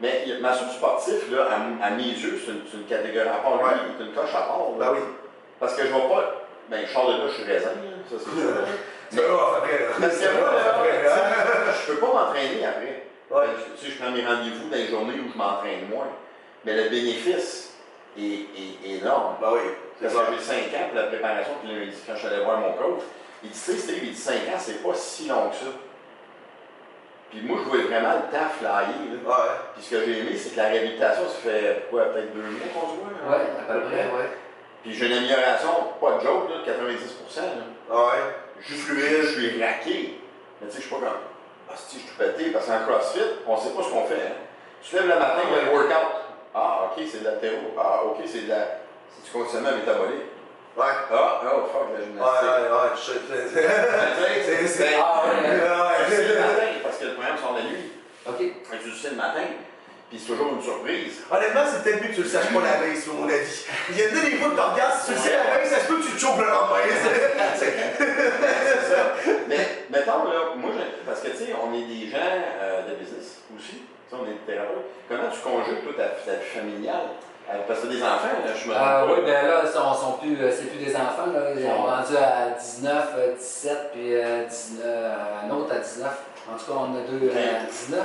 [0.00, 3.56] Mais masso sportif, là, à, à mes yeux, c'est une, catégorie à part.
[3.56, 3.70] Lui, Ouais.
[3.98, 4.58] c'est une coche à part.
[4.78, 4.86] là.
[4.86, 5.00] Ben oui.
[5.58, 6.34] Parce que je vois pas.
[6.70, 7.70] Ben, je sors de là, je suis raisin,
[8.10, 8.30] ça c'est.
[9.12, 9.86] Mais là, après, là.
[10.00, 13.02] Parce que moi, là, Après, tu sais, je peux pas m'entraîner après.
[13.30, 13.46] Ouais.
[13.46, 13.48] Ben,
[13.78, 16.08] Tu sais, je prends mes rendez-vous dans les journées où je m'entraîne moins.
[16.64, 17.74] Mais le bénéfice
[18.18, 19.36] est, est énorme.
[19.40, 19.60] Ben oui.
[20.00, 22.58] Parce que j'ai 5 ans pour la préparation, puis dit, quand je suis allé voir
[22.58, 23.02] mon coach,
[23.42, 25.70] il dit, tu sais, Steve, il dit 5 ans, c'est pas si long que ça.
[27.30, 28.72] Puis moi, je voyais vraiment le temps flyer.
[28.76, 28.84] Là.
[29.24, 29.50] Ouais.
[29.74, 32.66] Puis ce que j'ai aimé, c'est que la réhabilitation, ça fait quoi, peut-être deux mois
[32.74, 33.08] qu'on se voit?
[33.08, 34.28] hein, Ouais, à peu près, ouais.
[34.82, 35.70] Puis j'ai une amélioration,
[36.00, 37.40] pas de joke, là, de 90%.
[37.40, 37.96] Là.
[37.96, 38.20] Ouais.
[38.62, 40.18] Je suis fluide, je suis raqué.
[40.60, 41.18] Mais tu sais, je suis pas comme,
[41.70, 44.14] ah, si, je suis pété, parce qu'en CrossFit, on sait pas ce qu'on fait.
[44.14, 44.34] Hein.
[44.82, 46.08] Tu lèves le matin, il y a le workout.
[46.54, 47.52] Ah, ok, c'est de la théo.
[47.78, 48.66] Ah, ok, c'est de la.
[49.14, 50.26] C'est du conditionnement métabolique.
[50.76, 50.84] Ouais.
[51.12, 52.48] Ah, oh, fuck, la Ouais, gymnastique.
[52.48, 52.90] ouais, ouais.
[52.96, 53.18] Je sais.
[53.20, 56.04] Tu sais, C'est- c'est- Ah, ouais.
[56.06, 56.40] tu sais le Ouais.
[56.40, 57.92] matin, parce que le programme sort la nuit.
[58.26, 58.38] OK.
[58.38, 59.42] Fait que tu le sais le matin,
[60.12, 61.24] puis c'est toujours une surprise.
[61.32, 63.64] Honnêtement, c'est peut-être mieux que tu le saches pas la veille, selon mon avis.
[63.88, 65.80] Il y a des fois que tu regardes, si tu le sais la veille, ça
[65.80, 66.84] se peut que tu te chauffes le lendemain.
[67.56, 69.00] C'est- c'est ça.
[69.48, 72.18] Mais mettons, là, moi, je- parce que tu sais, on est des gens
[72.60, 73.80] euh, de business aussi.
[73.80, 74.84] Tu sais, on est des thérapeutes.
[75.08, 77.16] Comment tu conjugues toute ta, ta vie familiale?
[77.50, 80.12] Euh, Parce que des enfants, là, je me Ah oui, ben là, ils sont, sont
[80.20, 81.50] plus, euh, c'est plus des enfants, là.
[81.56, 86.08] Ils sont rendus à 19, euh, 17, puis euh, 19, euh, un autre à 19.
[86.52, 88.00] En tout cas, on a deux euh, à 19.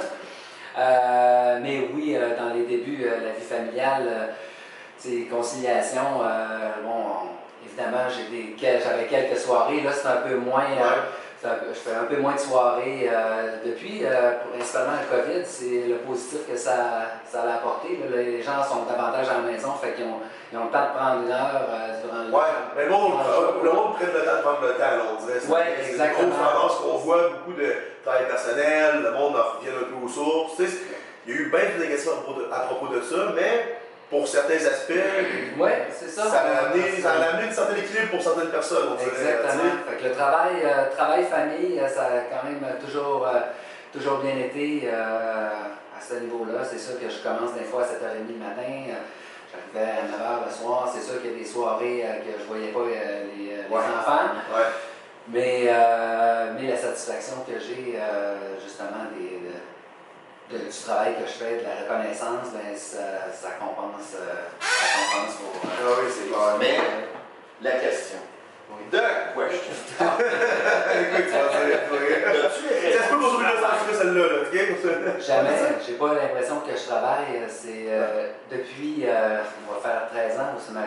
[0.78, 4.30] Euh, mais oui, euh, dans les débuts, euh, la vie familiale,
[4.98, 6.22] sais, conciliation,
[6.84, 10.66] bon, on- évidemment, j'avais quelques soirées, là, c'est un peu moins.
[11.44, 15.96] Je fais un peu moins de soirées euh, depuis, euh, principalement le COVID, c'est le
[15.98, 18.00] positif que ça, ça a apporté.
[18.10, 18.18] là.
[18.18, 20.20] Les gens sont davantage à la maison, fait qu'ils ont,
[20.52, 23.14] ils ont le temps de prendre une heure euh, durant le Ouais, mais le monde,
[23.64, 25.40] le monde prenne le temps de prendre le temps, là, on dirait.
[25.48, 26.24] Ouais, c'est exactement.
[26.24, 27.74] une grosse tendance qu'on voit, beaucoup de
[28.04, 30.56] travail personnel, le monde en revient un peu aux sources.
[30.58, 30.78] Tu sais,
[31.28, 33.77] il y a eu bien de négatifs à propos de, à propos de ça, mais
[34.10, 34.94] pour certains aspects,
[35.60, 36.24] Oui, c'est ça.
[36.30, 39.02] ça a amené, ça a amené un certain équilibre pour certaines personnes, on.
[39.04, 39.64] Exactement.
[39.90, 43.40] Fait que le travail, euh, travail famille, euh, ça a quand même toujours, euh,
[43.92, 46.60] toujours bien été euh, à ce niveau-là.
[46.64, 48.96] C'est sûr que je commence des fois à 7h30 le matin.
[49.52, 50.90] J'arrivais à 9h le soir.
[50.94, 53.78] C'est sûr qu'il y a des soirées que je voyais pas les, les Ouais.
[54.00, 54.32] enfants.
[54.56, 54.64] Ouais.
[55.30, 55.70] Mais,
[56.56, 58.00] mais la satisfaction que j'ai
[58.64, 59.40] justement des,
[60.52, 64.88] de- du travail que je fais, de la reconnaissance, ben, ça, ça compense, euh, ça
[64.98, 65.54] compense pour.
[65.56, 66.56] euh, Ah oui, c'est clair.
[66.60, 66.78] Mais
[67.62, 68.20] la question.
[68.70, 68.84] Oui.
[68.92, 68.98] The
[69.36, 70.08] question.
[71.02, 71.32] Écoute, tu
[72.98, 75.20] Ça se peut sauver le censurer celle-là, là?
[75.20, 77.42] Jamais, j'ai pas l'impression que je travaille.
[77.48, 80.86] C'est euh, depuis, euh, on va faire 13 ans, ou c'est ma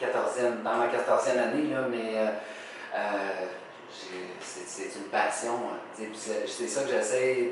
[0.00, 2.26] 14e, dans ma 14e année, là, mais euh,
[2.94, 3.46] euh,
[3.90, 5.52] c'est une passion.
[5.72, 5.78] hein.
[6.46, 7.50] C'est ça que j'essaie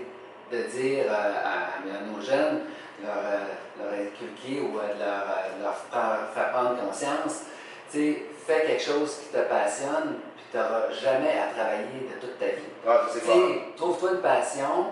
[0.53, 2.61] de dire euh, à, à nos jeunes,
[3.03, 3.39] leur, euh,
[3.81, 5.25] leur inculquer ou euh, de leur,
[5.63, 7.45] leur faire, prendre conscience.
[7.91, 12.21] Tu sais, fais quelque chose qui te passionne, puis tu n'auras jamais à travailler de
[12.21, 12.71] toute ta vie.
[12.87, 13.33] Ah, Tu sais,
[13.77, 14.87] trouve-toi une passion,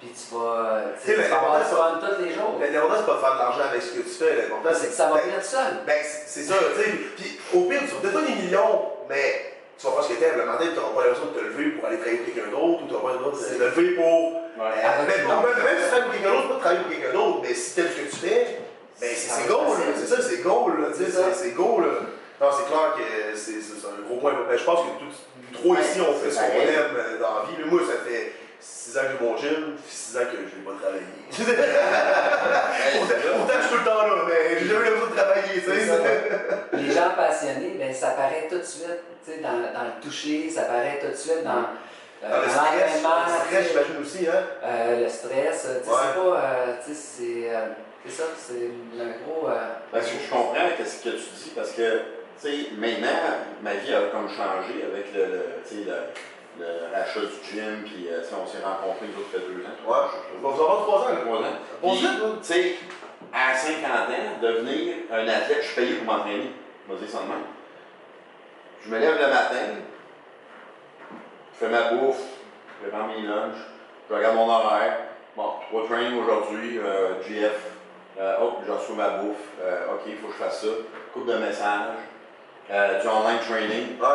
[0.00, 2.56] puis tu vas, tu vas avoir du fun tous les jours.
[2.58, 4.42] Mais L'important, c'est pas de faire de l'argent avec ce que tu fais.
[4.42, 5.72] L'important, C'est que ça va venir tout seul.
[5.86, 6.90] Ben, c'est ça, tu sais.
[7.16, 10.18] Puis au pire, tu vas peut-être pas des millions, mais tu vas faire ce que
[10.18, 10.38] t'aimes.
[10.38, 12.82] Le matin, tu n'auras pas l'impression de te lever pour aller travailler pour quelqu'un d'autre,
[12.82, 14.41] ou tu n'auras pas l'impression de te lever pour.
[14.56, 14.64] Ouais.
[14.64, 15.18] Euh, même, même,
[15.64, 17.54] même si tu travailles pour quelqu'un d'autre, c'est pas de travailler pour quelqu'un d'autre, mais
[17.54, 18.58] si t'aimes ce que tu fais,
[19.00, 21.88] Ben, c'est ça c'est goal, c'est ça, c'est goal, là, tu sais, C'est goal, là.
[22.40, 23.04] Non, c'est clair que
[23.38, 24.32] c'est un gros point.
[24.48, 27.34] Ben, je pense que tous, nous trois ici, on fait ce qu'on aime euh, dans
[27.38, 27.54] la vie.
[27.58, 30.40] Mais moi, ça fait 6 ans que j'ai mon gym, puis 6 ans que je
[30.58, 31.06] n'ai pas travaillé.
[31.30, 31.42] que je
[33.62, 35.72] suis tout le temps là, mais j'ai jamais besoin de travailler, tu sais.
[36.72, 40.50] Les gens passionnés, ben, ça paraît tout de suite tu sais, dans, dans le toucher,
[40.50, 41.66] ça paraît tout de suite dans,
[42.24, 44.42] euh, Dans le stress, le stress, tu sais, j'imagine aussi, hein.
[44.64, 45.62] euh, le stress.
[45.62, 45.96] tu sais, Ouais.
[46.02, 46.40] C'est pas.
[46.40, 47.66] euh, tu sais, c'est euh,
[48.04, 49.48] c'est ça, c'est un gros.
[49.48, 49.54] euh,
[49.92, 50.54] Parce que je comprends
[50.84, 52.02] ce que tu dis, parce que, tu
[52.38, 53.08] sais, maintenant,
[53.62, 55.96] ma vie a comme changé avec le, le, tu sais, le,
[56.58, 59.44] le rachat du gym, puis, euh, tu sais, on s'est rencontrés nous autres il y
[59.44, 59.90] a deux ans.
[59.90, 61.16] Ouais, je vais vous avoir 3 ans.
[61.24, 61.56] Trois ans.
[61.82, 62.04] On tu
[62.42, 62.74] sais,
[63.32, 66.50] à 50 ans, devenir un athlète, je suis payé pour m'entraîner.
[66.88, 67.46] Je vais dire ça de même.
[68.84, 69.78] Je me lève le matin,
[71.62, 72.18] fais ma bouffe,
[72.82, 73.62] je prépare mes lunchs,
[74.08, 74.96] je regarde mon horaire.
[75.36, 77.52] Bon, trois trainings aujourd'hui, euh, GF.
[78.20, 79.36] Euh, oh, je reçois ma bouffe.
[79.62, 80.66] Euh, ok, il faut que je fasse ça.
[81.14, 81.94] Coupe de messages.
[82.70, 83.98] Euh, du online training.
[84.00, 84.08] Ouais.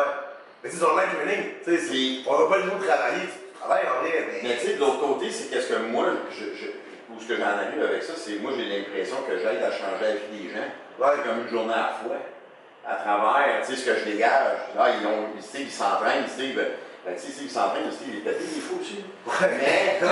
[0.62, 3.22] Mais dans le live training, tu sais, Puis- c'est- on n'a pas le de travailler.
[3.26, 4.40] Tu travailles en mais.
[4.42, 6.66] Mais tu sais, de l'autre côté, c'est qu'est-ce que moi, je, je,
[7.12, 10.02] ou ce que j'en arrive avec ça, c'est moi j'ai l'impression que j'aide à changer
[10.02, 10.58] la vie des gens.
[11.00, 11.16] Ouais.
[11.16, 12.16] C'est comme une journée à la fois.
[12.86, 14.58] À travers, tu sais, ce que je dégage.
[14.78, 16.24] Ah, ils ont, tu sais, ils s'entraînent,
[17.16, 17.30] Steve.
[17.30, 19.04] Ben, Steve s'entraîne, Steve, il est pété, il est fou aussi.
[19.40, 20.06] Mais, c'est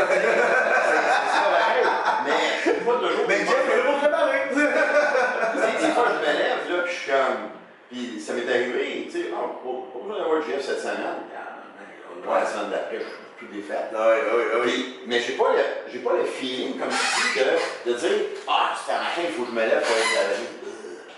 [1.44, 1.84] pareil.
[2.24, 2.32] Mais,
[2.64, 3.26] c'est pas toujours.
[3.28, 4.38] Mais Jeff, il est pas préparé.
[4.52, 7.50] Tu sais, des fois, je me lève, là, puis je suis comme.
[7.90, 11.22] Puis ça m'est arrivé, tu sais, oh, pas pas besoin d'avoir Jeff cette semaine.
[11.34, 11.62] Ah,
[12.10, 13.86] On voit la semaine d'après, je suis tout défait.
[13.92, 14.66] Ouais, ouais, ouais.
[14.66, 18.26] Puis, mais j'ai pas, le, j'ai pas le feeling, comme tu dis, que, de dire
[18.48, 19.96] Ah, c'est à matin, il faut que je me lève pour.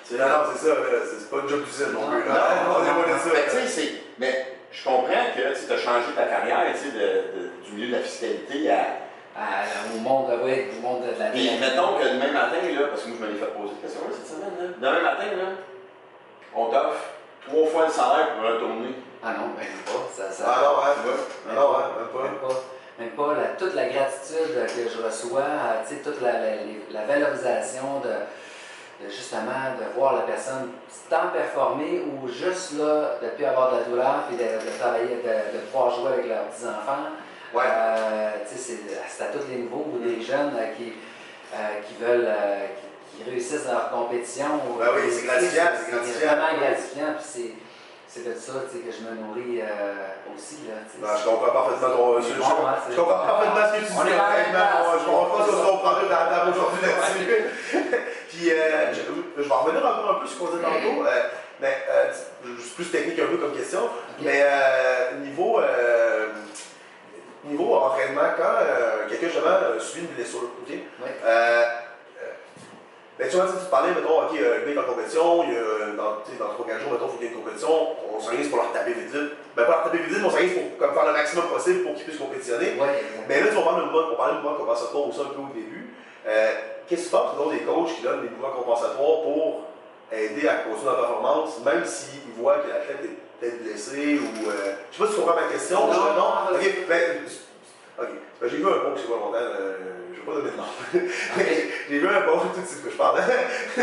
[0.05, 1.01] Tu sais, Non, non, c'est ça, là.
[1.05, 3.31] C'est pas une job d'usine non plus, non, non, non, pas de ça.
[3.33, 3.93] mais tu sais, c'est.
[4.19, 4.48] Mais
[4.79, 8.71] je comprends que tu as changé ta carrière, de, de- du milieu de la fiscalité
[8.71, 8.81] à.
[9.37, 13.03] à- au monde, ouais, au monde de la Puis mettons que demain matin, là, parce
[13.03, 14.67] que moi je me l'ai fait poser cette question-là cette semaine, là.
[14.79, 15.49] Demain matin, là,
[16.55, 17.05] on t'offre
[17.47, 18.95] trois fois le salaire pour retourner.
[19.23, 20.07] Ah non, même pas.
[20.15, 21.27] Ça, ça, Ah non, ouais, Tu vois?
[21.51, 22.23] Ah non, ouais, même pas.
[22.23, 22.55] Même pas,
[22.99, 25.45] même pas la- toute la gratitude que je reçois,
[26.05, 28.11] toute la, la- valorisation de
[29.07, 30.71] justement de voir la personne
[31.09, 34.79] tant performer ou juste là, de ne plus avoir de la douleur puis de, de
[34.79, 37.15] travailler, de, de pouvoir jouer avec leurs petits-enfants.
[37.55, 37.63] Ouais.
[37.65, 38.77] Euh, tu sais,
[39.09, 40.93] c'est à tous les niveaux ou des jeunes euh, qui,
[41.55, 41.57] euh,
[41.87, 44.47] qui veulent, euh, qui, qui réussissent dans leur compétition.
[44.79, 46.27] Ben oui, c'est gratifiant, c'est gratifiant.
[46.29, 47.55] vraiment gratifiant, puis c'est-
[48.19, 50.67] de ça que je me nourris euh, aussi.
[50.67, 50.75] Là.
[51.01, 52.21] Non, je comprends parfaitement ton.
[52.21, 53.97] Je, je- Bon, ouais, c'est- je comprends parfaitement ce que tu dis.
[53.97, 54.99] On est.
[54.99, 57.95] Je comprends pas ce qu'on comprendrait dans la table aujourd'hui là-dessus.
[58.39, 61.05] Puis, euh, je, je vais revenir encore un peu sur ce qu'on disait tantôt.
[61.05, 61.23] euh,
[61.61, 63.81] mais, euh, c'est plus technique un peu comme question.
[64.21, 64.45] Mais,
[65.25, 65.61] niveau.
[67.45, 70.75] Niveau entraînement, quand quelqu'un justement subit une blessure, ok?
[73.19, 76.23] Ben, tu vois, tu parlais, mettons, ok, le est en compétition, il y a, dans,
[76.39, 78.71] dans 3-4 jours, mettons, il faut qu'il y ait une compétition, on s'organise pour leur
[78.73, 79.33] taper vite vite.
[79.57, 81.83] Ben, pas leur taper vite vite, mais on s'organise pour comme, faire le maximum possible
[81.83, 82.79] pour qu'ils puissent compétitionner.
[82.79, 85.35] Ouais, Mais là, tu vas parler de mouvement, on parlait de mouvement compensatoire aussi un
[85.35, 85.95] peu au début.
[86.29, 86.53] Euh,
[86.89, 89.65] Qu'est-ce que tu penses selon des coachs qui donnent des mouvements compensatoires pour
[90.11, 94.49] aider à continuer la performance, même s'ils voient que l'athlète est peut-être blessé ou.
[94.51, 95.87] Euh, je sais pas si tu comprends ma question.
[95.87, 97.03] Non, je- non, Ok, ben,
[98.01, 98.09] ok.
[98.41, 99.77] Ben, j'ai vu un post, c'est pas longtemps, euh,
[100.15, 100.65] je vais pas donner de nom.
[101.91, 103.21] j'ai vu un post, tout de suite que je parle.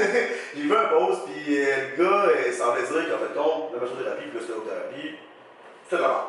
[0.56, 3.82] j'ai vu un post, puis euh, le gars euh, semblait dire qu'en fait, compte, la
[3.82, 5.16] massothérapie puis l'ostéothérapie,
[5.84, 6.22] c'était de la merde.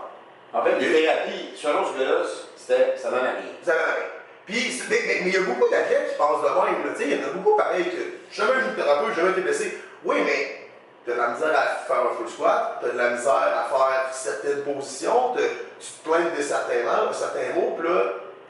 [0.52, 2.22] En fait, les thérapies, selon ce gars-là,
[2.56, 3.52] c'était, ça donne à rien.
[3.62, 4.04] Ça rien.
[4.46, 6.94] Puis, mais mais- il y a beaucoup d'athlètes qui pensent de même.
[7.00, 9.78] Il y en a beaucoup pareil que jamais un thérapeute, jamais été blessé.
[10.04, 10.68] Oui, mais
[11.04, 13.32] tu as de la misère à faire un full squat, tu as de la misère
[13.34, 15.42] à faire certaines positions, tu
[15.86, 18.02] te plains de certains mots, certains mots, puis là,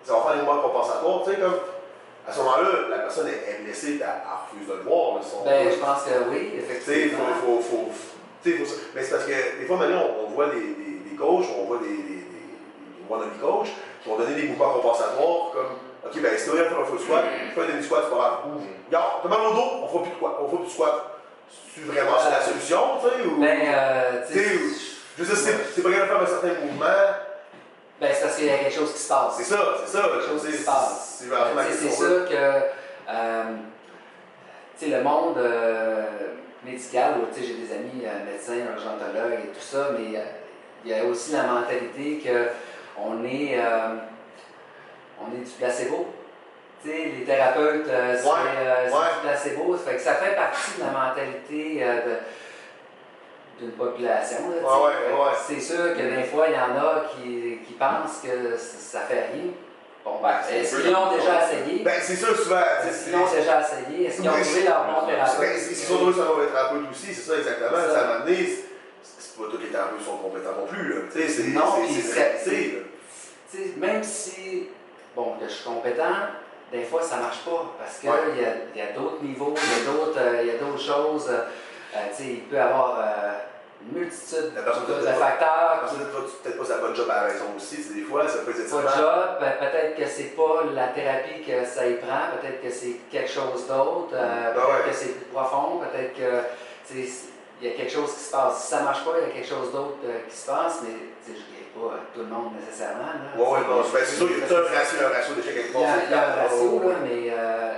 [0.05, 1.23] ça va faire des mouvements compensatoires.
[1.25, 1.57] Tu sais, comme
[2.29, 5.23] à ce moment-là, la personne est, blessée, elle, refuse de le voir.
[5.23, 7.25] son- Ben, je pense que oui, effectivement.
[7.41, 8.75] faut, faut, faut.
[8.95, 11.65] Mais c'est parce que des fois, maintenant, on, on voit des, des, des coachs, on
[11.65, 13.67] voit des, des, des, des coachs
[14.03, 15.67] qui vont donner des mouvements compensatoires comme
[16.11, 18.39] Ok, ben, si tu regardes faire un full squat, fais un demi-squat, c'est pas grave.
[18.87, 20.95] Regarde, t'as mal au dos, on fera plus de quoi, on fera plus de squat.
[21.75, 23.41] C'est vraiment ça la solution, tu sais, ou?
[23.41, 24.45] Ben, euh, tu sais,
[25.19, 26.87] je veux dire, c'est c'est pas grave de faire un certain mouvement,
[28.01, 29.35] ben, c'est parce qu'il y a quelque chose qui se passe.
[29.39, 31.17] c'est ça, c'est ça, Quelque chose c'est qui se passe.
[31.21, 32.35] c'est vraiment C'est sûr que
[33.09, 33.43] euh,
[34.79, 36.03] tu sais, le monde euh,
[36.65, 40.23] médical, où, tu sais, j'ai des amis euh, médecins, urgentologues et tout ça, mais euh,
[40.85, 42.23] il y a aussi la mentalité
[42.95, 43.59] qu'on est,
[45.21, 46.07] on est du placebo.
[46.83, 49.01] Tu sais, les thérapeutes, euh, c'est Ouais, euh, c'est ouais.
[49.15, 49.77] du placebo.
[49.77, 52.19] Ça fait que ça fait partie de la mentalité euh, de-
[53.59, 54.37] d'une population.
[54.49, 55.31] Ouais, ouais, ouais.
[55.47, 59.29] C'est sûr que des fois, il y en a qui, qui pensent que ça fait
[59.33, 59.53] rien.
[60.05, 61.83] Bon, Ben, est-ce qu'ils l'ont déjà essayé?
[61.83, 62.61] Ben, c'est ça, souvent.
[62.87, 64.07] Est-ce qu'ils l'ont déjà essayé?
[64.07, 65.35] Est-ce qu'ils ont trouvé leur bon Ben, thérapeute?
[65.59, 67.71] c'est c'est surtout sur le thérapeute aussi, c'est ça exactement.
[67.85, 68.49] C'est Ça m'a amené,
[69.03, 70.89] c'est pas tous les thérapeutes sont compétents non plus.
[70.89, 71.01] Là.
[71.13, 71.63] Tu sais, c'est Non,
[73.51, 74.69] c'est- même si,
[75.17, 76.15] bon, que je suis compétent,
[76.71, 78.17] des fois ça marche pas parce qu'il Ouais.
[78.41, 81.29] y a, il y a d'autres niveaux, il y a d'autres, euh, choses.
[81.31, 81.45] euh,
[82.21, 83.33] il peut y avoir euh,
[83.89, 85.79] une multitude La personne de, de facteurs.
[85.81, 88.39] Parce que peut-être peut-être pas sa bonne job à la maison aussi, des fois, ça
[88.39, 91.95] peut être Pas de job, ben, peut-être que c'est pas la thérapie que ça y
[91.95, 94.91] prend, peut-être que c'est quelque chose d'autre, euh, Ah peut-être ouais.
[94.91, 96.43] que c'est plus profond, peut-être que
[97.63, 98.65] il y a quelque chose qui se passe.
[98.65, 99.97] Si ça marche pas, il y a quelque chose d'autre
[100.29, 100.95] qui se passe, mais
[101.77, 103.13] pas tout le monde nécessairement.
[103.37, 105.81] Ouais, non, ben, c'est sûr, il y a un ratio, un ratio d'échec avec Il
[105.81, 107.73] y a, il y a un ratio, au là, mais, euh,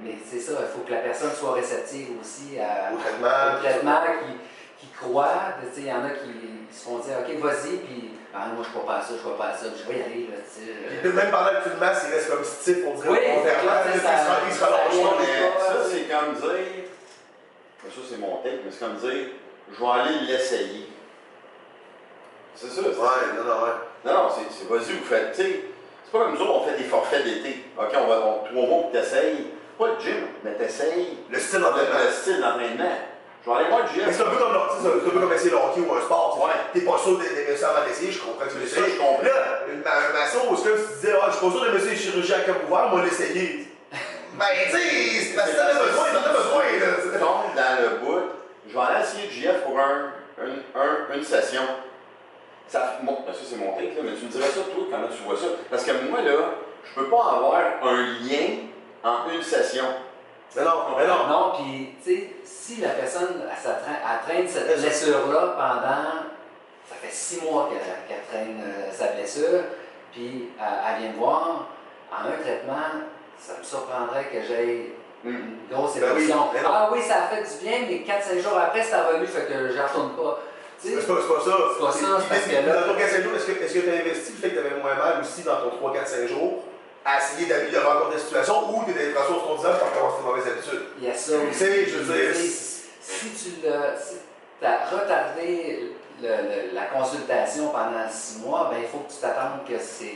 [0.00, 3.56] mais c'est ça, il faut que la personne soit réceptive aussi à, traitement.
[3.56, 5.58] au traitement, qui, qui croit.
[5.76, 6.30] Il y en a qui,
[6.72, 9.14] se font dire Ok, vas-y, puis ah, moi je ne crois pas à ça, je
[9.14, 10.28] ne crois pas à ça, je vais y aller.
[10.30, 11.00] Là, euh.
[11.02, 13.82] Puis même pendant le masses, il reste comme stiff, on dirait, Oui, volontairement.
[13.82, 14.06] c'est Il se
[14.46, 14.92] il se ça- relâche
[15.90, 16.84] c'est comme dire.
[17.82, 19.26] Ça, c'est mon take, mais c'est comme dire
[19.72, 20.89] je vais aller l'essayer.
[22.54, 22.82] C'est ça.
[22.82, 23.70] c'est- Ouais, non, non, ouais.
[24.04, 25.32] Non, non, c'est vas-y, vous faites.
[25.32, 25.60] Tu sais,
[26.04, 27.64] c'est pas comme nous autres, on fait des forfaits d'été.
[27.78, 29.46] OK, on va on, trois mois pour que t'essayes.
[29.78, 31.98] Pas le gym, mais t'essayes Le style le, d'entraînement.
[32.04, 32.96] le style d'entraînement.
[33.42, 34.12] Je vais aller voir le Mais gym.
[34.12, 36.36] c'est un peu comme, le- c'est un peu comme essayer le hockey ou un sport.
[36.36, 36.46] tu sais.
[36.46, 36.60] Ouais.
[36.74, 38.90] T'es pas sûr d'aimer ça avant d'essayer, je comprends que tu l'essayer.
[38.92, 39.22] je comprends.
[39.22, 41.80] Là, une, ma- maçon, c'est comme si tu disais, ah, je suis pas sûr d'aimer
[41.80, 43.66] ça les chirurgiens à cœur ouvert, moi l'essayer.
[44.36, 47.88] Ben, tu sais, c'est parce que t'en as besoin, t'en as besoin, tombe dans le
[48.04, 48.22] bout.
[48.68, 50.12] Je vais aller essayer JF pour un,
[50.44, 51.62] un- un- une session.
[52.70, 55.08] Ça, bon, ben ça c'est mon take, là, mais tu me dirais ça, toi, comment
[55.08, 55.46] tu vois ça?
[55.68, 56.54] Parce que moi, là,
[56.84, 58.70] je peux pas avoir un lien
[59.02, 59.86] en une session.
[60.54, 61.26] Mais non, mais non.
[61.28, 66.30] Non, puis, tu sais, si la personne, elle, traîne cette blessure-là pendant,
[66.88, 69.64] ça fait six mois qu'elle qu'elle traîne euh, sa blessure,
[70.12, 71.66] puis elle vient me voir,
[72.12, 73.02] en un traitement,
[73.36, 74.92] ça me surprendrait que j'aie
[75.24, 76.50] une grosse Ben oui, non.
[76.66, 79.72] ah oui, ça a fait du bien, mais 4-5 jours après, c'est revenu, fait que
[79.72, 80.38] je retourne pas.
[80.82, 81.56] Tu C'est pas, ça.
[81.74, 83.90] C'est pas ça, c'est parce que là- Dans ton 4-5 jours, est-ce que que tu
[83.90, 86.64] as investi le fait que tu avais moins mal aussi dans ton 3-4-5 jours
[87.04, 90.24] à essayer d'améliorer encore ta situation ou tu étais sur ton disant pour commencer tes
[90.24, 90.86] mauvaises habitudes?
[90.98, 91.58] Il y a ça Tu aussi.
[91.58, 92.48] sais, je veux dire, Tu
[93.02, 94.16] Si tu l'as, si
[94.64, 99.64] as retardé le- le- la consultation pendant six mois, ben il faut que tu t'attendes
[99.68, 100.14] que c'est.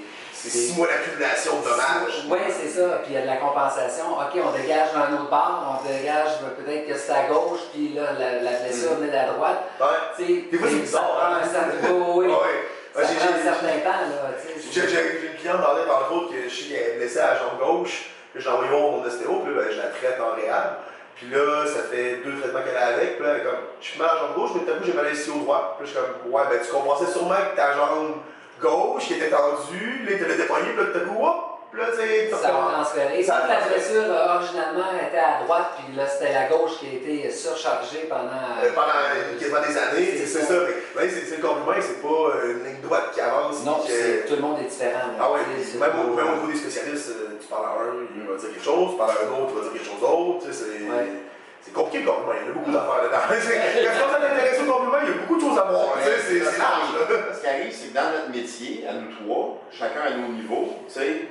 [0.50, 2.24] C'est 6 mois d'accumulation de dommages.
[2.28, 2.98] Oui, c'est ça.
[3.02, 4.04] Puis il y a de la compensation.
[4.12, 8.12] OK, on dégage d'un autre bord, on dégage peut-être que c'est à gauche, puis là,
[8.18, 9.04] la, la blessure Mm.
[9.04, 9.62] venait à droite.
[9.80, 10.46] Ouais.
[10.50, 11.38] Des fois, c'est ça bizarre, prend hein?
[11.42, 12.26] un certain, oui.
[12.94, 14.30] Ça Ouais, prend un certain temps, là.
[14.70, 18.10] J'ai une cliente dans l'aide, entre autres, que je est blessée à la jambe gauche.
[18.32, 20.76] Puis j'ai envoyé voir mon ostéo, puis là, ben, je la traite en réhab.
[21.16, 23.16] Puis là, ça fait deux traitements qu'elle a avec.
[23.18, 24.92] Puis là, comme, je suis mal à la jambe gauche, mais tout à coup, j'ai
[24.92, 25.74] mal ici au droit.
[25.78, 28.14] Puis là, je suis comme, ouais, ben tu compensais sûrement que ta jambe
[28.60, 31.36] gauche qui était tendue, là, tu l'as déployée, puis là, hop,
[31.72, 33.22] puis là, tu sais, tu Ça va transférer.
[33.22, 36.92] Ça la blessure, euh, originalement, était à droite, puis là, c'était la gauche qui a
[37.02, 38.62] été surchargée pendant.
[38.62, 39.02] Euh, pendant
[39.40, 40.54] quasiment des années, tu c'est ça.
[40.96, 43.64] Mais c'est le corps humain, c'est pas euh, une ligne droite qui avance.
[43.64, 45.10] Non, que- tout le monde est différent.
[45.18, 45.18] là.
[45.20, 45.40] Ah ouais,
[45.70, 48.22] Tu même, au, pas- même au niveau des spécialistes, euh, tu parles à un, il
[48.22, 50.46] va dire quelque chose, tu parles à un autre, il va dire quelque chose d'autre.
[50.46, 51.10] Tu sais, c'est Ouais.
[51.64, 53.40] C'est compliqué le corps humain, il y a beaucoup d'affaires là-dedans.
[53.40, 55.86] C'est- Quand on s'intéresse au humain, il y a beaucoup de choses à voir.
[56.04, 57.34] C'est large.
[57.34, 60.68] Ce qui arrive, c'est que dans notre métier, à nous trois, chacun à nos niveaux,
[60.86, 61.28] tu sais,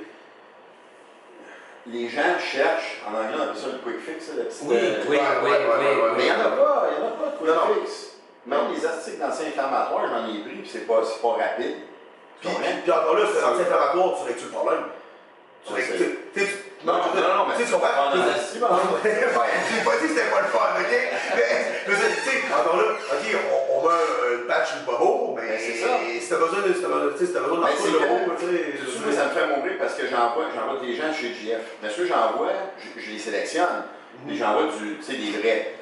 [1.86, 4.60] les gens cherchent, en anglais on appelle ça le quick fix, là, le petit.
[4.64, 6.12] Oui, euh, oui, ouais, oui, ouais, ouais, oui, ouais, oui.
[6.18, 7.82] Mais il n'y en a pas, il n'y en a pas de quick Non, non.
[7.84, 8.10] fix.
[8.46, 11.76] Même les astiques d'anti-inflammatoires, j'en ai pris, puis c'est pas, c'est pas rapide.
[12.40, 12.72] Puis, Tu comprends?
[12.84, 14.84] puis encore là, c'est anti-inflammatoire, tu règles le problème?
[15.68, 18.12] Règles- tu- Non, non, non, mais Tu sais, tu comprends?
[18.12, 20.94] Ouais, j'ai pas dit que c'était pas le fun, ok?
[21.36, 21.50] Mais,
[21.86, 23.38] tu sais, encore là, ok,
[23.72, 25.88] on, met un patch pas beau, mais Ben, c'est ça.
[26.20, 28.46] si t'as besoin de, tu sais, si t'as besoin d'un c'est coup de haut, tu
[28.46, 30.46] sais, ça me fait mourir parce que j'envoie,
[30.82, 31.62] des gens chez GF.
[31.82, 32.52] Mais ceux que j'envoie,
[32.98, 33.84] je, les sélectionne.
[34.28, 35.76] Puis j'envoie du, tu sais, des vrais.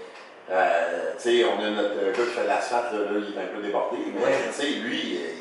[0.51, 3.33] Euh, tu sais, on a notre euh, gars qui fait de l'asphalte, là, là, il
[3.35, 5.35] est un peu débordé, mais tu sais, lui, il est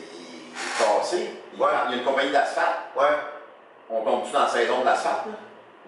[0.79, 1.31] cassé.
[1.53, 2.95] Il y a une compagnie d'asphalte.
[2.97, 3.17] Ouais,
[3.91, 5.27] On tombe-tu dans la saison de l'asphalte?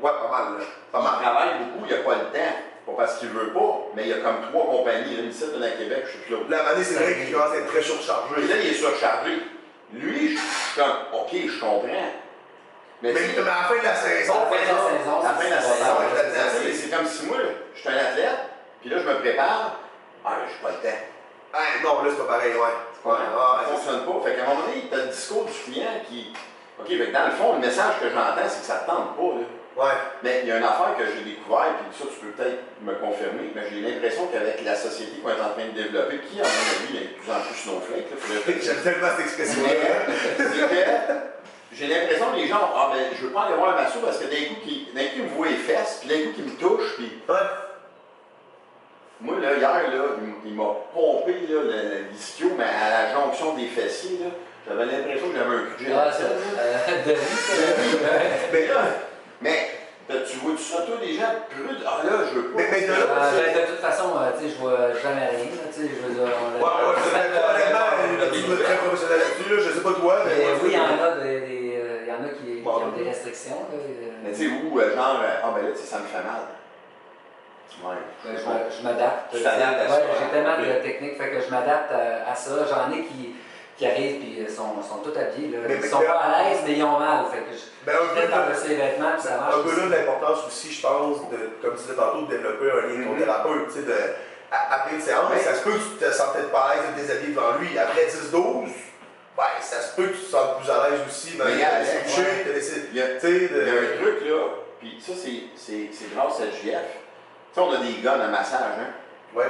[0.03, 0.09] Là?
[0.11, 0.65] ouais, pas mal, là.
[0.91, 1.13] Pas Il mal.
[1.23, 2.55] travaille beaucoup, il n'a pas le temps.
[2.85, 5.63] Pas parce qu'il veut pas, mais il y a comme trois compagnies, une ici, une
[5.63, 6.51] à Québec, je sais plus.
[6.51, 8.35] La année, c'est vrai qu'il commence à être très Et surchargé.
[8.43, 9.39] là, il est surchargé.
[9.93, 11.87] Lui, je suis comme, OK, je comprends.
[13.03, 15.21] Mais, mais sais, à la fin de la saison, À la fin de la saison,
[15.21, 17.37] À la fin de la c'est saison, je comme si moi,
[17.75, 18.39] je suis un athlète,
[18.81, 19.79] puis là, je me prépare.
[20.25, 20.99] Ah, mais j'ai pas le temps.
[21.53, 22.59] ah, non, là, c'est pas pareil, ouais.
[23.05, 23.75] Ouais, ah, ça ça.
[23.75, 24.29] fonctionne pas.
[24.29, 26.33] Fait qu'à un moment donné, tu as le discours du client qui.
[26.81, 29.17] OK, fait que dans le fond, le message que j'entends, c'est que ça te tente
[29.17, 29.23] pas.
[29.39, 29.47] Là.
[29.77, 29.97] Ouais.
[30.23, 32.93] Mais il y a une affaire que j'ai découvert, puis ça, tu peux peut-être me
[32.95, 36.45] confirmer, mais j'ai l'impression qu'avec la société qu'on est en train de développer, qui, à
[36.45, 38.17] mon avis, est de plus en plus snowflake, là,
[38.63, 39.73] J'aime tellement cette expression-là.
[40.39, 41.15] Que
[41.73, 44.19] j'ai l'impression que les gens, ah ben, je veux pas aller voir le masseur parce
[44.19, 46.45] que d'un coup, qui- d'un coup, il me voit les fesses, puis d'un coup, il
[46.45, 47.35] me touche, puis Ouais.
[49.23, 50.05] moi, là, hier, là,
[50.45, 54.31] il m'a pompé, là, le, le l'ischio, mais à la jonction des fessiers, là,
[54.69, 55.93] j'avais l'impression que j'avais un cul de.
[55.95, 58.09] Ah, ça, euh, Denis, ça.
[58.53, 58.75] Mais là,
[59.43, 59.69] mais,
[60.09, 62.59] t'as- tu vois tout ça, toi, des gens prudes, ah là, je veux pas.
[62.59, 65.27] Mais- mais de là, Euh, ben, de toute façon, euh, tu sais, je vois jamais
[65.35, 65.51] rien.
[65.53, 68.39] là, Tu sais, je veux dire, on Ouais, ouais, je sais pas, honnêtement, euh, tu
[68.53, 70.33] es très professionnel là-dessus, là, je sais pas toi, mais.
[70.37, 72.63] Mais moi, oui, il y en a, des, des, euh, il y en a qui,
[72.65, 73.61] ont des restrictions.
[73.69, 73.79] Là,
[74.25, 76.47] Mais tu sais, où, genre, ah ben là, tu sais, ça me fait mal.
[77.83, 77.97] Ouais.
[78.25, 79.35] ben, je m'adapte.
[79.35, 80.29] Tu t'adaptes à Ouais, ça, J'ai hein?
[80.31, 82.53] tellement de techniques, fait que je m'adapte à, à ça.
[82.69, 83.35] J'en ai qui,
[83.77, 85.49] qui arrivent et sont, sont tout habillés.
[85.51, 85.59] Là.
[85.67, 87.25] Mais- Ils sont là- pas à l'aise, mais ils ont mal.
[87.33, 89.55] Fait que je Ben, un peu par-dessus les vêtements, puis ça marche.
[89.57, 92.87] Un peu là l'importance aussi, je pense, de, comme tu disais tantôt, de développer un
[92.87, 93.19] lien avec ton Mhm.
[93.19, 93.67] thérapeute.
[93.69, 93.95] Tu sais, de,
[94.53, 95.39] à- après une séance, Ouais.
[95.41, 97.53] ça se peut que tu te sens peut-être pas à l'aise de te déshabiller devant
[97.59, 97.77] lui.
[97.79, 98.71] Après 10-12,
[99.37, 101.37] ben, ça se peut que tu te sentes plus à l'aise aussi.
[101.37, 102.83] Ben, Mais il coucher, te laisser.
[102.93, 104.39] Il y a, Tu sais, il y a un truc, là,
[104.79, 106.87] puis ça, c'est- c'est c'est grâce à JF.
[107.53, 108.93] Tu sais, on a des guns à massage, hein.
[109.35, 109.47] Ouais.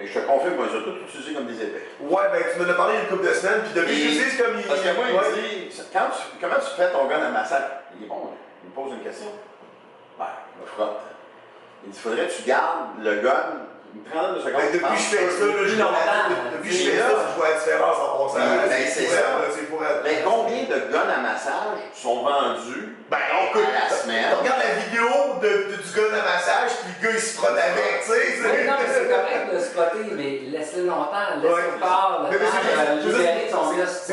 [0.00, 1.82] Et je te confirme qu'on les a tous utilisés comme des épées.
[2.00, 4.18] Ouais, ben, tu m'en as parlé il y a une couple de semaines, puis depuis
[4.18, 4.64] que c'est comme il.
[4.64, 7.64] Parce que moi, il dit, quand tu, comment tu fais ton gun à massage?
[7.98, 8.30] Il est bon,
[8.62, 9.32] il me pose une question.
[10.18, 11.00] Ben, je me frotte.
[11.84, 14.62] Il dit, faudrait que tu gardes le gun une trentaine de secondes.
[14.72, 16.28] Depuis que je fais ça, là, je Plus longtemps.
[16.52, 18.38] Depuis que je Et fais là- ça, je vois la différence en passant.
[18.38, 19.22] Ben, c'est ça.
[20.04, 23.18] Mais combien de guns à massage sont vendus Ben,
[23.48, 24.26] écoute, à la semaine?
[24.38, 25.08] Regarde la vidéo
[25.40, 28.42] de, de- du gars de massage, puis le gars il se frotte avec, tu sais.
[28.44, 32.44] Non, mais c'est correct de se frotter, mais laisse-le longtemps, laisse le corps, le temps
[33.06, 34.12] libérer ton c'est- muscle.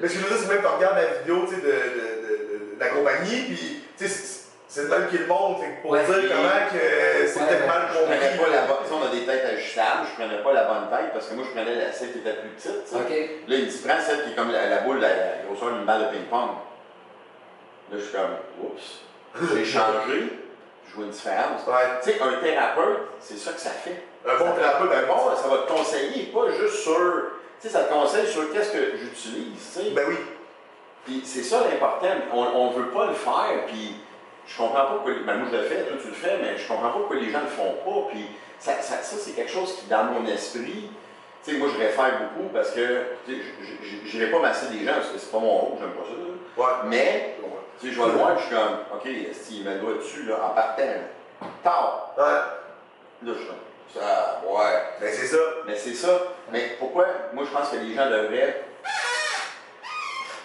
[0.00, 2.86] Mais ce que je veux dire, c'est même que tu regardes la vidéo de, la
[2.88, 4.37] compagnie, puis tu sais,
[4.78, 6.04] c'est- le même qui le montre, fait que pour Ouais.
[6.04, 8.38] dire comment que c'est peut-être mal Je prenais compris.
[8.38, 8.76] pas la bonne.
[8.90, 11.50] on a des têtes ajustables, je prenais pas la bonne tête parce que moi je
[11.54, 12.92] prenais la celle qui était plus petite.
[12.92, 13.00] Là,
[13.48, 15.84] il me dit prends celle qui est comme la, la boule, la, la grosseur d'une
[15.84, 16.48] balle de ping-pong.
[17.90, 19.02] Là, je suis comme oups.
[19.54, 20.32] J'ai changé,
[20.88, 21.66] je vois une différence.
[21.66, 21.74] Ouais.
[22.02, 24.02] Tu sais, un thérapeute, c'est ça que ça fait.
[24.26, 27.22] Un bon thérapeute, Un bon, ça va te conseiller, pas juste sur.
[27.60, 29.90] Tu sais, ça te conseille sur qu'est-ce que j'utilise, tu sais.
[29.90, 30.16] Ben oui.
[31.04, 32.08] Puis c'est ça l'important.
[32.32, 33.96] On ne veut pas le faire, puis
[34.48, 35.12] je comprends pas pourquoi.
[35.26, 37.30] Ben moi je le fais, toi tu le fais, mais je comprends pas pourquoi les
[37.30, 38.08] gens le font pas.
[38.10, 38.26] Puis
[38.58, 40.90] ça, ça, ça, c'est quelque chose qui, dans mon esprit,
[41.44, 43.40] tu sais, moi je réfère beaucoup parce que tu sais,
[43.82, 46.62] je- n'irai pas masser des gens parce que c'est pas mon rôle, j'aime pas ça.
[46.62, 46.88] Ouais.
[46.88, 47.36] Mais,
[47.80, 50.24] tu sais, je vais le voir, je suis comme, OK, s'il met le doigt dessus,
[50.24, 50.82] là, en partant,
[51.62, 52.14] tard.
[52.18, 52.24] Ouais.
[52.24, 52.54] Là,
[53.26, 53.56] je suis comme,
[53.94, 54.82] ça, ouais.
[55.00, 55.38] Ben c'est ça.
[55.66, 56.08] Mais c'est ça.
[56.52, 58.64] Mais pourquoi, moi je pense que les gens devraient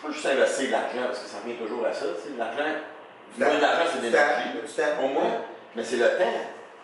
[0.04, 2.72] pas juste investir de l'argent, parce que ça revient toujours à ça, tu sais, l'argent,
[3.40, 4.20] l'argent c'est de Du temps.
[4.20, 4.96] l'énergie, Du temps.
[5.00, 5.24] pour moi,
[5.76, 6.38] mais c'est le temps.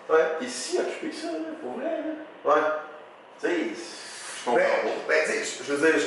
[0.10, 0.26] Ouais.
[0.42, 2.62] Et si occuper ça, là, pour vrai, là, Ouais.
[3.42, 4.90] tu sais, je comprends Ben, pas.
[5.08, 6.02] ben tu sais, je- veux dire,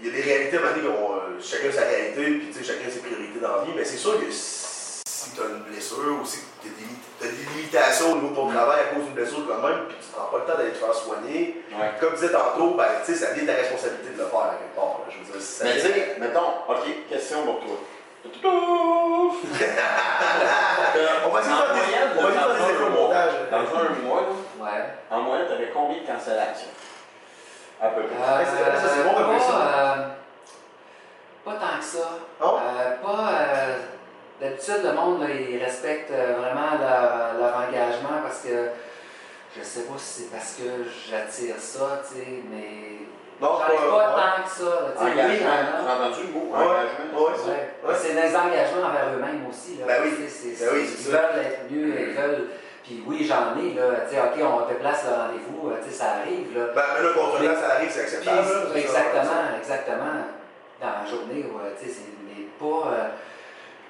[0.00, 2.52] il y a des réalités à un moment donné, euh, chacun sa réalité, puis tu
[2.52, 5.62] sais, chacun ses priorités dans la vie, mais c'est sûr que si tu as une
[5.66, 6.86] blessure ou si tu as des,
[7.18, 9.96] t'as des limitations au niveau de ton travail à cause d'une blessure quand même, puis
[9.98, 11.90] tu prends pas le temps d'aller te faire soigner, Ouais.
[11.98, 14.46] comme je disais tantôt, ben, tu sais, ça vient de ta responsabilité de le faire
[14.46, 15.02] à quelque part.
[15.02, 15.10] là.
[15.10, 17.74] Je veux dire, ça Mais tu sais, mettons, OK, question pour toi.
[21.24, 23.32] on va essayer de faire des, on va essayer de faire des effets au montage.
[23.50, 24.26] Dans un mois, là,
[24.64, 24.84] Ouais.
[25.10, 26.68] en moyenne, tu avais combien de cancellations?
[27.80, 28.16] À peu près.
[28.16, 29.54] Euh, c'est- ça, c'est bon comme pas, question.
[29.56, 29.94] euh,
[31.44, 32.08] pas tant que ça.
[32.40, 32.56] Non?
[32.58, 33.28] Euh, pas.
[33.32, 33.76] euh,
[34.40, 38.68] D'habitude, le monde, là, il respecte euh, vraiment leur, leur engagement parce que
[39.56, 42.97] je sais pas si c'est parce que j'attire ça, tu sais, mais.
[43.40, 44.14] Non, J'en ai pas- pas ouais.
[44.18, 44.64] tant que ça.
[44.64, 45.62] là, tu sais, oui, Engagement.
[45.70, 46.58] Tu as entendu le mot Ouais.
[46.58, 47.08] engagement?
[47.14, 47.32] Ouais.
[47.46, 47.62] Ouais.
[47.86, 47.94] Ouais.
[47.94, 49.72] C'est des engagements envers eux-mêmes aussi.
[49.78, 49.84] Là.
[49.86, 50.10] Ben oui.
[50.28, 51.10] C'est- Ben oui, ils ça.
[51.10, 52.46] veulent être mieux, ils veulent.
[52.82, 54.08] Puis oui, j'en ai, là.
[54.08, 56.72] Tu sais, OK, on déplace le rendez-vous, euh, tu sais, ça arrive, là.
[56.74, 58.38] Ben, mais là, contre là, ça arrive, c'est Puis, acceptable.
[58.38, 58.78] là, c'est ça.
[58.78, 60.16] exactement, exactement.
[60.80, 62.90] Dans la journée, ouais, tu sais, mais pas.
[62.90, 63.08] euh,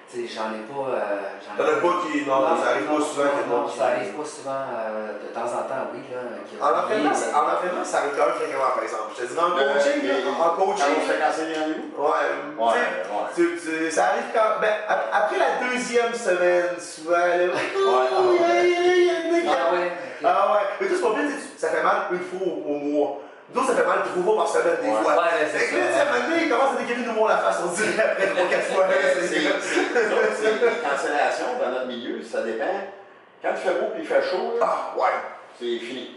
[0.09, 0.89] sais, j'en ai pas.
[0.89, 2.25] euh, j'en ai T'en as pas qui.
[2.25, 5.29] Non, ça arrive pas souvent qu'il y a non, ça arrive pas souvent, euh, de
[5.35, 6.21] temps en temps, oui, là.
[6.49, 9.09] qui ont En entraînement, mais- en ça arrive quand même fréquemment, par exemple.
[9.17, 11.89] Je te dis, dans le Le- coaching, là, en coaching, on se fait canceller rendez-vous?
[11.99, 13.29] ouais, Ouais, ouais.
[13.37, 14.61] tu- tu- ça arrive quand.
[14.61, 17.53] Ben, ap- après la deuxième semaine, souvent, là.
[17.53, 18.09] Ouais,
[18.49, 19.93] ouais.
[20.25, 20.61] Ah ouais.
[20.81, 23.19] Mais tout, c'est pas bien, ça fait mal une fois au, au mois.
[23.55, 25.03] Nous, ça fait mal trois fois par semaine, des Ouais.
[25.03, 25.15] fois.
[25.17, 26.05] Ouais, c'est Fait que là, tu sais, ça.
[26.05, 28.67] moment donné, il commence à décaler de moi la face, on dirait après trois, quatre
[28.75, 28.85] fois.
[28.91, 32.77] C'est- C'est- c'est- c'est- c'est- Les cancellations dans notre milieu, ça dépend.
[33.43, 35.17] Quand il fait beau et il fait chaud, là, Ah, ouais.
[35.59, 36.17] c'est fini.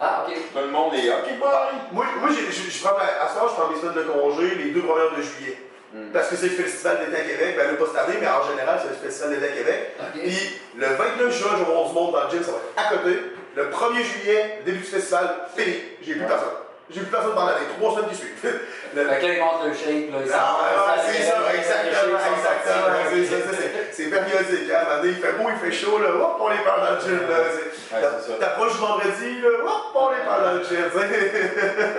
[0.00, 0.34] Ah, ok.
[0.34, 1.78] Tout le monde est OK, bye!
[1.92, 4.02] Moi, moi j'ai- je, je prends ma- à ce temps, je prends mes semaines de
[4.10, 5.58] congé les deux premières de juillet.
[5.92, 6.10] Hmm.
[6.12, 7.54] Parce que c'est le Festival d'été à Québec.
[7.56, 9.96] Ben là, pas cette année, mais en général, c'est le Festival d'été à Québec.
[10.00, 10.20] Ok.
[10.22, 12.76] Puis le 29 juin, je vais voir du monde dans le gym, ça va être
[12.76, 13.18] à côté.
[13.56, 15.74] Le 1er juillet, début du festival, fini.
[16.02, 16.26] J'ai plus Ouais.
[16.28, 16.48] personne.
[16.90, 18.32] J'ai plus personne pendant les trois semaines qui suivent.
[18.96, 20.18] Le- Fait que là, ils montrent le shape, là.
[20.24, 22.96] ils Ah, ouais, c'est ça, exactement, exactement.
[23.12, 24.84] C'est ça, c'est- c'est- C'est périodique, hein.
[24.88, 27.20] Maintenant, il fait beau, il fait chaud, là, hop, on les perd dans le gym,
[27.28, 28.38] là.
[28.40, 31.08] T'approches vendredi, là, hop, on les perd dans le gym, tu sais.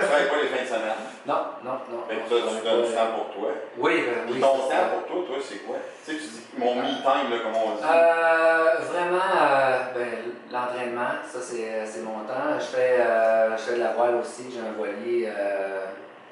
[0.00, 1.00] Pas les fins de semaine?
[1.26, 2.02] Non, non, non.
[2.08, 3.50] Ça, tu donnes du temps pour toi.
[3.78, 4.40] Oui, ben, oui.
[4.40, 5.76] ton c'est temps pour toi, toi, c'est quoi?
[6.10, 7.82] Tu dis mon me time, là, comme on dit.
[7.84, 12.58] Euh, vraiment, euh, ben, l'entraînement, ça c'est c'est mon temps.
[12.58, 15.28] Je fais, euh, je fais de la voile aussi, j'ai un voilier.
[15.28, 15.84] Euh,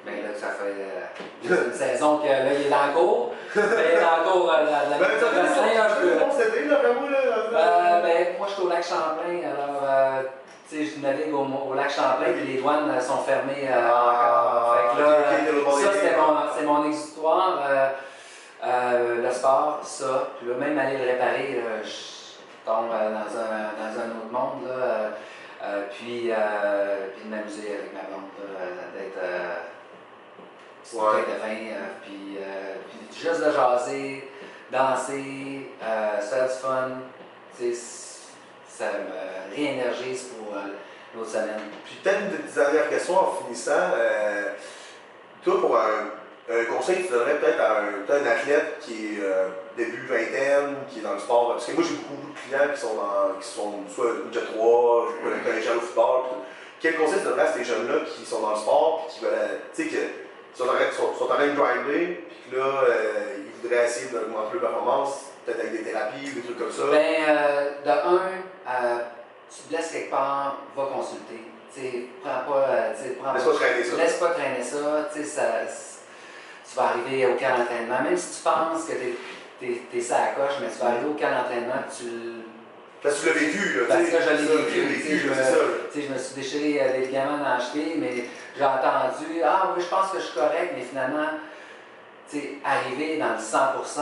[0.05, 3.33] ben là, ça fait euh, une saison que là, il est le cours.
[3.55, 6.19] Ben, il est le cours euh, de la, la Ben, ça fait bassin, un peu.
[6.19, 7.17] bon cet été, là, vraiment, là.
[7.19, 10.21] Euh, ben, moi, je suis au lac Champlain, alors, euh,
[10.69, 13.89] tu sais, je navigue au, au lac Champlain, puis les douanes euh, sont fermées euh,
[13.89, 14.75] encore.
[14.75, 16.15] Fait que là, Ah, bon ça, ouais.
[16.17, 17.59] mon, c'est mon exutoire.
[18.61, 20.31] Euh, le sport, ça.
[20.37, 24.31] Puis là, même aller le réparer, là, je tombe euh, dans un, dans un autre
[24.31, 24.67] monde.
[24.67, 25.09] Là, euh,
[25.63, 28.29] euh, puis, euh, puis de m'amuser avec ma blonde,
[28.93, 29.19] d'être.
[30.91, 31.21] Ouais.
[31.21, 32.39] de vin, puis,
[32.89, 34.31] puis juste de jaser,
[34.71, 36.89] danser, se faire du fun.
[37.55, 38.29] Tu sais,
[38.67, 40.55] ça me réénergise pour
[41.15, 41.61] l'autre semaine.
[41.85, 43.91] Puis peut-être une petite dernière question en finissant.
[45.43, 46.09] Toi, pour un,
[46.49, 50.99] un conseil que tu donnerais peut-être à un, athlète qui est euh, début vingtaine, qui
[50.99, 53.47] est dans le sport, parce que moi j'ai beaucoup de clients qui sont dans, qui
[53.47, 56.21] sont soit Ninja 3, je connais collégial au football.
[56.81, 59.59] Quel conseil tu donnerais à ces jeunes-là qui sont dans le sport, puis qui veulent,
[59.75, 59.97] tu sais, que
[60.57, 63.85] sont en train- sont, sont en train de grinder, puis que là, euh, ils voudraient
[63.85, 66.83] essayer d'augmenter leur performance, peut-être avec des thérapies, des trucs comme ça?
[66.89, 68.21] Ben, euh, de un,
[68.67, 68.97] euh,
[69.53, 71.43] tu te blesses quelque part, va consulter.
[71.73, 72.67] Tu sais, prends pas.
[72.69, 73.95] euh, prends Laisse pas traîner ça.
[73.97, 75.09] Laisse pas traîner ça.
[75.13, 75.43] Tu sais, ça,
[76.69, 80.27] tu vas arriver au camp d'entraînement, même si tu penses que t'es es, ça à
[80.35, 82.33] coche, mais tu vas arriver au camp d'entraînement, tu le-
[83.01, 83.85] Parce que tu l'as vécu, là.
[83.87, 85.65] Parce tu que je l'ai vécu, tu sais, je là, me- là.
[85.93, 88.25] Tu je me suis déchiré euh, des ligaments dans la cheville, mais
[88.57, 91.27] j'ai entendu Ah oui, je pense que je suis correct, mais finalement,
[92.29, 94.01] tu sais, arriver dans le 100%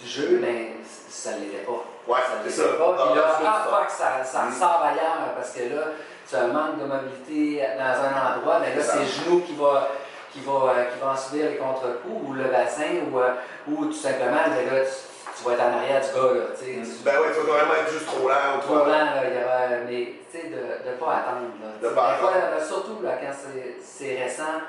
[0.00, 0.68] du jeu, ben,
[1.08, 1.84] ça ne l'était pas.
[2.08, 2.92] Ouais, Ça c'est l'était pas.
[3.06, 3.70] Puis là, ah, ça.
[3.70, 4.52] fuck, ça, ça Mm.
[4.52, 5.82] sort ailleurs, parce que là,
[6.28, 8.92] tu as un manque de mobilité dans un endroit, mais là, C'est ça.
[8.94, 9.88] c'est le genou qui va.
[10.36, 13.32] Qui va, euh, qui va en subir les contre-coups, ou le bassin, ou, euh,
[13.72, 14.92] ou tout simplement, ben là, tu,
[15.32, 16.64] tu vas être en arrière du gars, là, tu
[17.08, 19.40] Ben ouais, tu vas vraiment être juste trop lent ou Trop lent, là, il y
[19.40, 21.56] aura, mais tu sais, de ne pas attendre.
[21.64, 22.52] Là, De pas fois, attendre.
[22.52, 24.60] là, surtout là, quand c'est- c'est récent,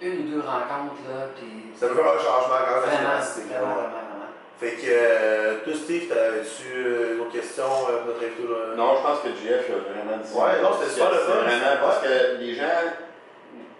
[0.00, 2.86] une ou deux rencontres, là, puis Ça peut faire un changement quand même.
[2.86, 4.30] vraiment, vraiment, vraiment, vraiment.
[4.62, 8.46] Fait que, euh, toi, Steve, t'avais-tu euh, une autre question euh, pour notre invité?
[8.78, 10.30] Non, je pense que JF a vraiment dit.
[10.32, 11.42] Ouais, non, c'était super le fun.
[11.44, 12.78] Vraiment, parce que les gens,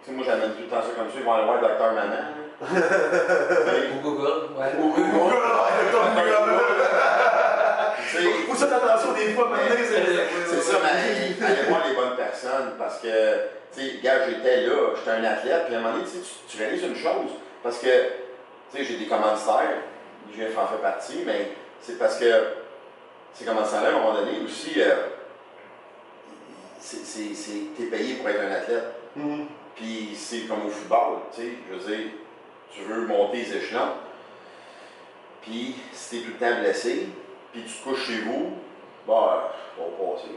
[0.07, 1.93] sais, moi j'amène tout le temps ça comme ça, ils vont aller voir le docteur
[1.93, 2.23] Maman.
[2.61, 4.71] Ou Google, ouais.
[4.79, 5.21] Ou Google,
[8.47, 12.99] Faut faire attention des fois, maintenant, c'est ça, mais allez voir les bonnes personnes parce
[12.99, 13.07] que,
[13.75, 16.57] tu sais, gars, j'étais là, j'étais un athlète, puis à un moment donné, tu, tu,
[16.57, 17.31] réalises une chose,
[17.61, 17.87] parce que,
[18.71, 19.83] tu sais, j'ai des commanditaires,
[20.35, 21.51] JF en fait partie, mais
[21.81, 22.25] c'est parce que
[23.33, 24.95] ces commanditaires-là, à un moment donné, aussi, euh,
[26.79, 28.85] c'est, c'est, c'est- t'es payé pour être un athlète.
[29.15, 29.47] Mhm.
[29.77, 32.07] Puis c'est comme au football, tu sais, je veux dire,
[32.71, 33.91] tu veux monter les échelons,
[35.41, 37.07] puis si t'es tout le temps blessé,
[37.53, 38.53] puis tu te couches chez vous,
[39.07, 40.29] bah, ça va passer.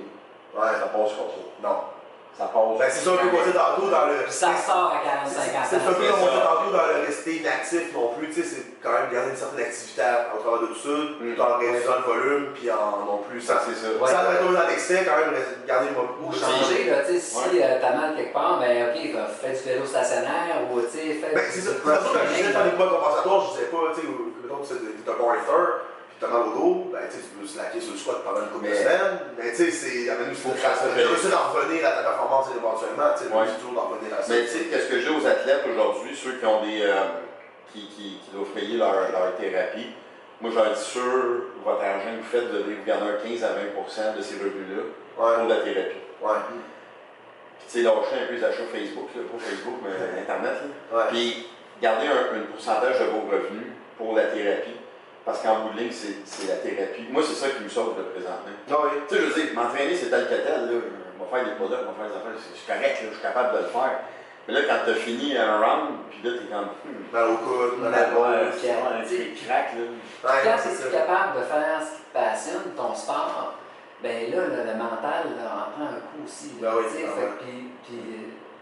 [0.54, 1.68] Ouais, Ça passera pas.
[1.68, 1.99] non.
[2.38, 2.78] Ça passe.
[2.78, 4.24] Ben, c'est ça qu'on disait tantôt dans le.
[4.30, 5.80] Ça ressort à 45 C'est ans.
[5.84, 6.46] un peu c'est comme on disait ça.
[6.48, 9.60] tantôt dans le rester inactif non plus, tu sais, c'est quand même garder une certaine
[9.66, 11.36] activité à- au travers de tout ça, Mm.
[11.36, 13.92] tout en réduisant le volume, puis en non plus Ça, c'est ça.
[13.92, 14.08] Ouais.
[14.08, 15.36] sans être dans l'excès, quand même
[15.68, 16.32] garder le Ou moment.
[16.32, 17.60] changer, là, tu sais, si Ouais.
[17.60, 21.20] euh, t'as mal quelque part, ben ok, fa- fais du vélo stationnaire, ou tu sais,
[21.20, 21.72] fais Ben, c'est ça.
[21.84, 21.92] quand
[22.24, 24.06] je disais compensatoires, je disais pas, tu sais,
[24.40, 25.14] mettons que tu es un
[26.20, 28.66] puis t'as mal au dos, ben, tu peux slacker sur le squat pendant une couple
[28.66, 30.76] de Mais- semaines, mais tu sais, c'est, à un moment donné, il faut que ça
[30.76, 33.48] tu réussisses à revenir à ta performance éventuellement, tu sais, Ouais.
[33.56, 34.28] toujours d'en revenir à ça.
[34.34, 36.82] Mais tu sais, qu'est-ce que je dis aux athlètes aujourd'hui, ceux qui ont des.
[36.84, 37.24] euh,
[37.72, 39.86] qui, qui, qui doivent payer leur, leur thérapie,
[40.40, 41.00] moi je leur dis sur
[41.64, 44.34] votre argent que vous faites, vous devez vous garder un 15 à 20% de ces
[44.42, 44.82] revenus-là
[45.16, 46.02] Ouais, pour la thérapie.
[46.20, 46.58] ouais, Puis
[47.68, 50.52] tu sais, lâcher un peu les achats Facebook, là, pas Facebook, mais Internet.
[50.90, 50.98] Là.
[50.98, 51.04] ouais.
[51.10, 51.46] Puis
[51.80, 54.74] garder un, un pourcentage de vos revenus pour la thérapie.
[55.30, 57.06] Parce qu'en bout de ligne, c'est la thérapie.
[57.10, 58.50] Moi, c'est ça qui me sauve de présentement.
[58.68, 58.98] Non, oui.
[59.08, 60.60] Tu sais, je veux dire, m'entraîner, c'est tel que tel.
[60.66, 60.72] Là.
[60.74, 62.38] Je vais faire des products, je vais faire des affaires.
[62.42, 63.96] C'est c'est correct, là, je suis capable de le faire.
[64.48, 66.70] Mais là, quand tu as fini un round, puis là, tu es comme.
[66.82, 68.06] Hmm, Mal au coude, mal à la
[69.04, 69.84] petit crack, là.
[69.86, 73.54] Ouais, Quand c'est tu es capable de faire ce qui te passionne, ton sport,
[74.02, 76.56] ben là, le, le mental là, en prend un coup aussi.
[76.60, 78.00] là, Ben oui, tu sais, ah fait puis- puis,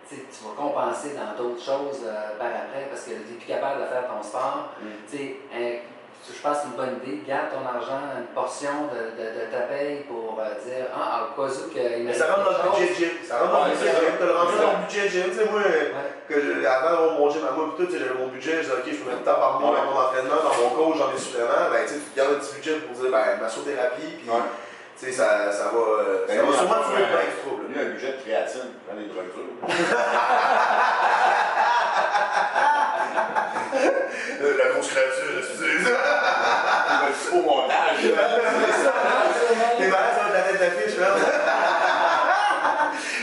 [0.08, 3.38] tu sais, tu vas compenser dans d'autres choses euh, par après parce que tu n'es
[3.38, 4.74] plus capable de faire ton sport.
[4.82, 4.86] Mm.
[6.28, 7.24] Tu je pense que c'est une bonne idée.
[7.26, 11.32] Garde ton argent, une portion de, de, de ta paye pour euh, dire Ah, au
[11.32, 13.10] cas où qu'il Mais ça rentre dans le budget gym.
[13.24, 14.12] Ça rentre dans le budget c'est gym.
[14.20, 14.44] T'as le dans
[14.76, 15.24] le budget gym.
[15.32, 15.62] Tu sais, moi,
[16.28, 18.60] que je- avant mon gym à moi, tout, tu sais, j'avais mon budget.
[18.60, 20.98] Je disais, OK, je fais mettre temps par mois dans mon entraînement, dans mon coach,
[21.00, 21.72] dans mes suppléments.
[21.72, 24.20] Ben, tu sais, tu gardes un petit budget pour dire, ben, massothérapie.
[24.20, 24.44] Puis, Ouais.
[25.00, 27.64] tu sais, ça, ça va, euh, Ben, ça va sûrement en trouver plein de troubles.
[27.72, 29.56] Lui, un budget de créatine, prends des drogues dures.
[33.74, 38.00] Euh, La grosse créature, être au montage.
[38.02, 40.96] T'es malade, ça va la tête d'affiche.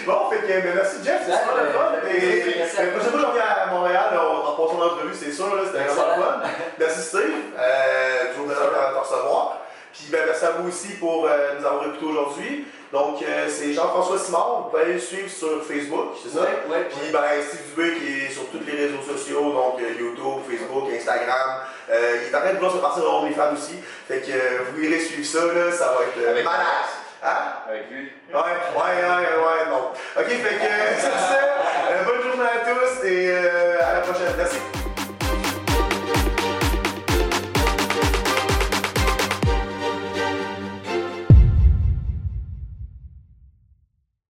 [0.05, 1.93] Bon, fait que, ben, merci Jeff, c'est super le fun.
[2.13, 2.91] Et la vous.
[2.91, 6.15] prochaine fois que je reviens à Montréal, on va repasser l'entrevue, c'est sûr, c'était vraiment
[6.15, 6.41] le fun.
[6.77, 7.21] Merci Steve,
[7.57, 9.64] euh, toujours plaisir de te recevoir.
[9.97, 12.65] Puis ben, merci à vous aussi pour euh, nous avoir écoutés aujourd'hui.
[12.91, 14.63] Donc, euh, c'est Jean-François Simard.
[14.63, 16.45] Vous pouvez aller le suivre sur Facebook, c'est ça?
[16.69, 20.43] Oui, Puis, ben, Steve Dubé qui est sur tous les réseaux sociaux, donc euh, YouTube,
[20.49, 21.61] Facebook, Instagram.
[21.89, 23.23] Euh, il est en train de vouloir se partir dans
[23.53, 23.75] aussi.
[24.07, 26.87] Fait que euh, vous irez suivre ça, là, ça va être Avec malade.
[27.23, 27.37] Hein?
[27.67, 28.11] Avec lui.
[28.31, 29.91] Ouais, ouais, ouais, ouais, non.
[30.17, 32.03] OK, fait que c'est ça.
[32.05, 34.33] bonne journée à tous et à la prochaine.
[34.37, 34.84] Merci.